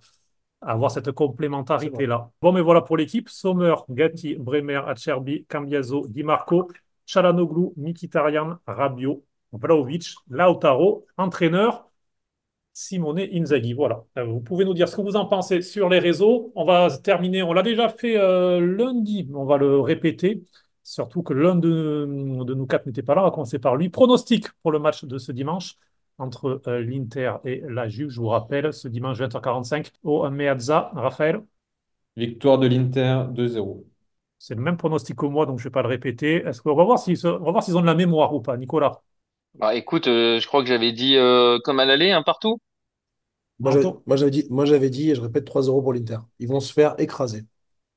[0.61, 2.31] avoir cette complémentarité-là.
[2.41, 3.29] Bon, mais voilà pour l'équipe.
[3.29, 6.69] Sommer, Gatti, Bremer, Acerbi, Cambiaso, Di Marco,
[7.05, 11.89] Çalhanoğlu, Mkhitaryan, Rabiot, Vlahovic, Lautaro, entraîneur,
[12.73, 13.73] Simone Inzaghi.
[13.73, 14.03] Voilà.
[14.17, 16.51] Euh, Vous pouvez nous dire ce que vous en pensez sur les réseaux.
[16.55, 20.43] On va terminer, on l'a déjà fait euh, lundi, mais on va le répéter.
[20.83, 22.05] Surtout que l'un de,
[22.43, 23.21] de nous quatre n'était pas là.
[23.21, 23.89] On va commencer par lui.
[23.89, 25.77] Pronostic pour le match de ce dimanche
[26.17, 28.09] entre euh, l'Inter et la Juve.
[28.09, 30.91] Je vous rappelle, ce dimanche 20h45 au Meazza.
[30.95, 31.41] Raphaël,
[32.17, 33.87] Victoire de l'Inter 2-0.
[34.37, 36.35] c'est le même pronostic que moi, donc je ne vais pas le répéter.
[36.45, 38.41] Est-ce qu'on va voir s'ils se- on va voir s'ils ont de la mémoire ou
[38.41, 39.01] pas, Nicolas?
[39.55, 42.59] Bah écoute, euh, je crois que j'avais dit euh, comme à l'aller, un partout.
[43.59, 46.17] Moi, j'avais Anto moi, j'avais dit, moi, j'avais dit, et je répète, 3-0 pour l'Inter.
[46.39, 47.45] Ils vont se faire écraser,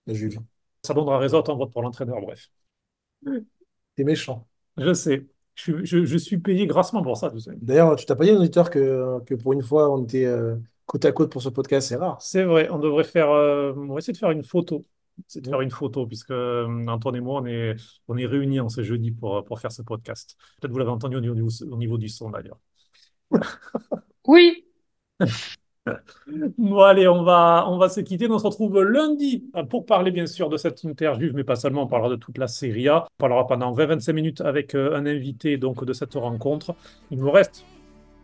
[0.07, 0.41] la Juve.
[0.85, 2.51] Ça donnera raison à ton vote pour l'entraîneur, bref.
[3.97, 4.49] T'es méchant.
[4.79, 5.27] Je sais.
[5.59, 7.33] Je, suis- je- je suis payé grassement pour ça.
[7.57, 10.55] D'ailleurs, tu t'as pas dit aux auditeurs que, que pour une fois, on était euh,
[10.87, 12.23] côte à côte pour ce podcast, c'est rare.
[12.23, 14.85] C'est vrai, on devrait faire, euh, on va essayer de faire une photo.
[15.27, 17.75] C'est de faire une photo, puisque euh, Antoine et moi, on est,
[18.07, 20.37] on est réunis en ce jeudi pour, pour faire ce podcast.
[20.61, 22.59] Peut-être vous l'avez entendu au niveau, du- au niveau du son d'ailleurs.
[24.27, 24.65] Oui.
[26.59, 28.29] Bon, allez, on va, on va se quitter.
[28.31, 31.83] On se retrouve lundi pour parler, bien sûr, de cette interview, mais pas seulement.
[31.83, 33.05] On parlera de toute la Serie A.
[33.05, 36.75] On parlera pendant 20-25 minutes avec euh, un invité donc, de cette rencontre.
[37.11, 37.65] Il nous reste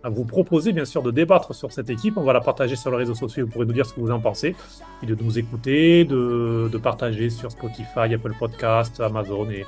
[0.02, 2.16] à vous proposer, bien sûr, de débattre sur cette équipe.
[2.18, 3.46] On va la partager sur les réseaux sociaux.
[3.46, 4.54] Vous pourrez nous dire ce que vous en pensez.
[5.02, 9.64] Et de nous écouter, de, de partager sur Spotify, Apple Podcast, Amazon et,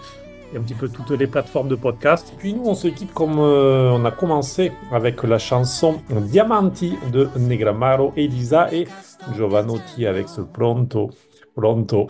[0.52, 2.32] et un petit peu toutes les plateformes de podcast.
[2.38, 7.28] Puis nous, on se quitte comme euh, on a commencé avec la chanson Diamanti de
[7.38, 8.86] Negramaro, Elisa et
[9.34, 11.10] Giovanotti avec ce Pronto,
[11.54, 12.08] Pronto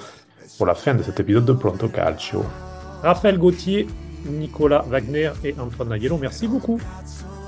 [0.56, 2.44] pour la fin de cet épisode de Pronto Calcio.
[3.02, 3.86] Raphaël Gauthier,
[4.26, 6.80] Nicolas Wagner et Antoine Naguello, merci beaucoup.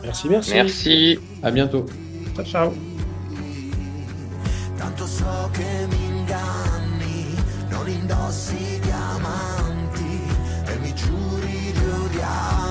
[0.02, 0.54] Merci, merci.
[0.54, 1.18] Merci.
[1.42, 1.86] À bientôt.
[2.34, 2.72] Ciao, ciao.
[4.76, 7.34] Tanto so che mi inganni,
[7.70, 8.78] non indossi
[12.28, 12.67] diamanti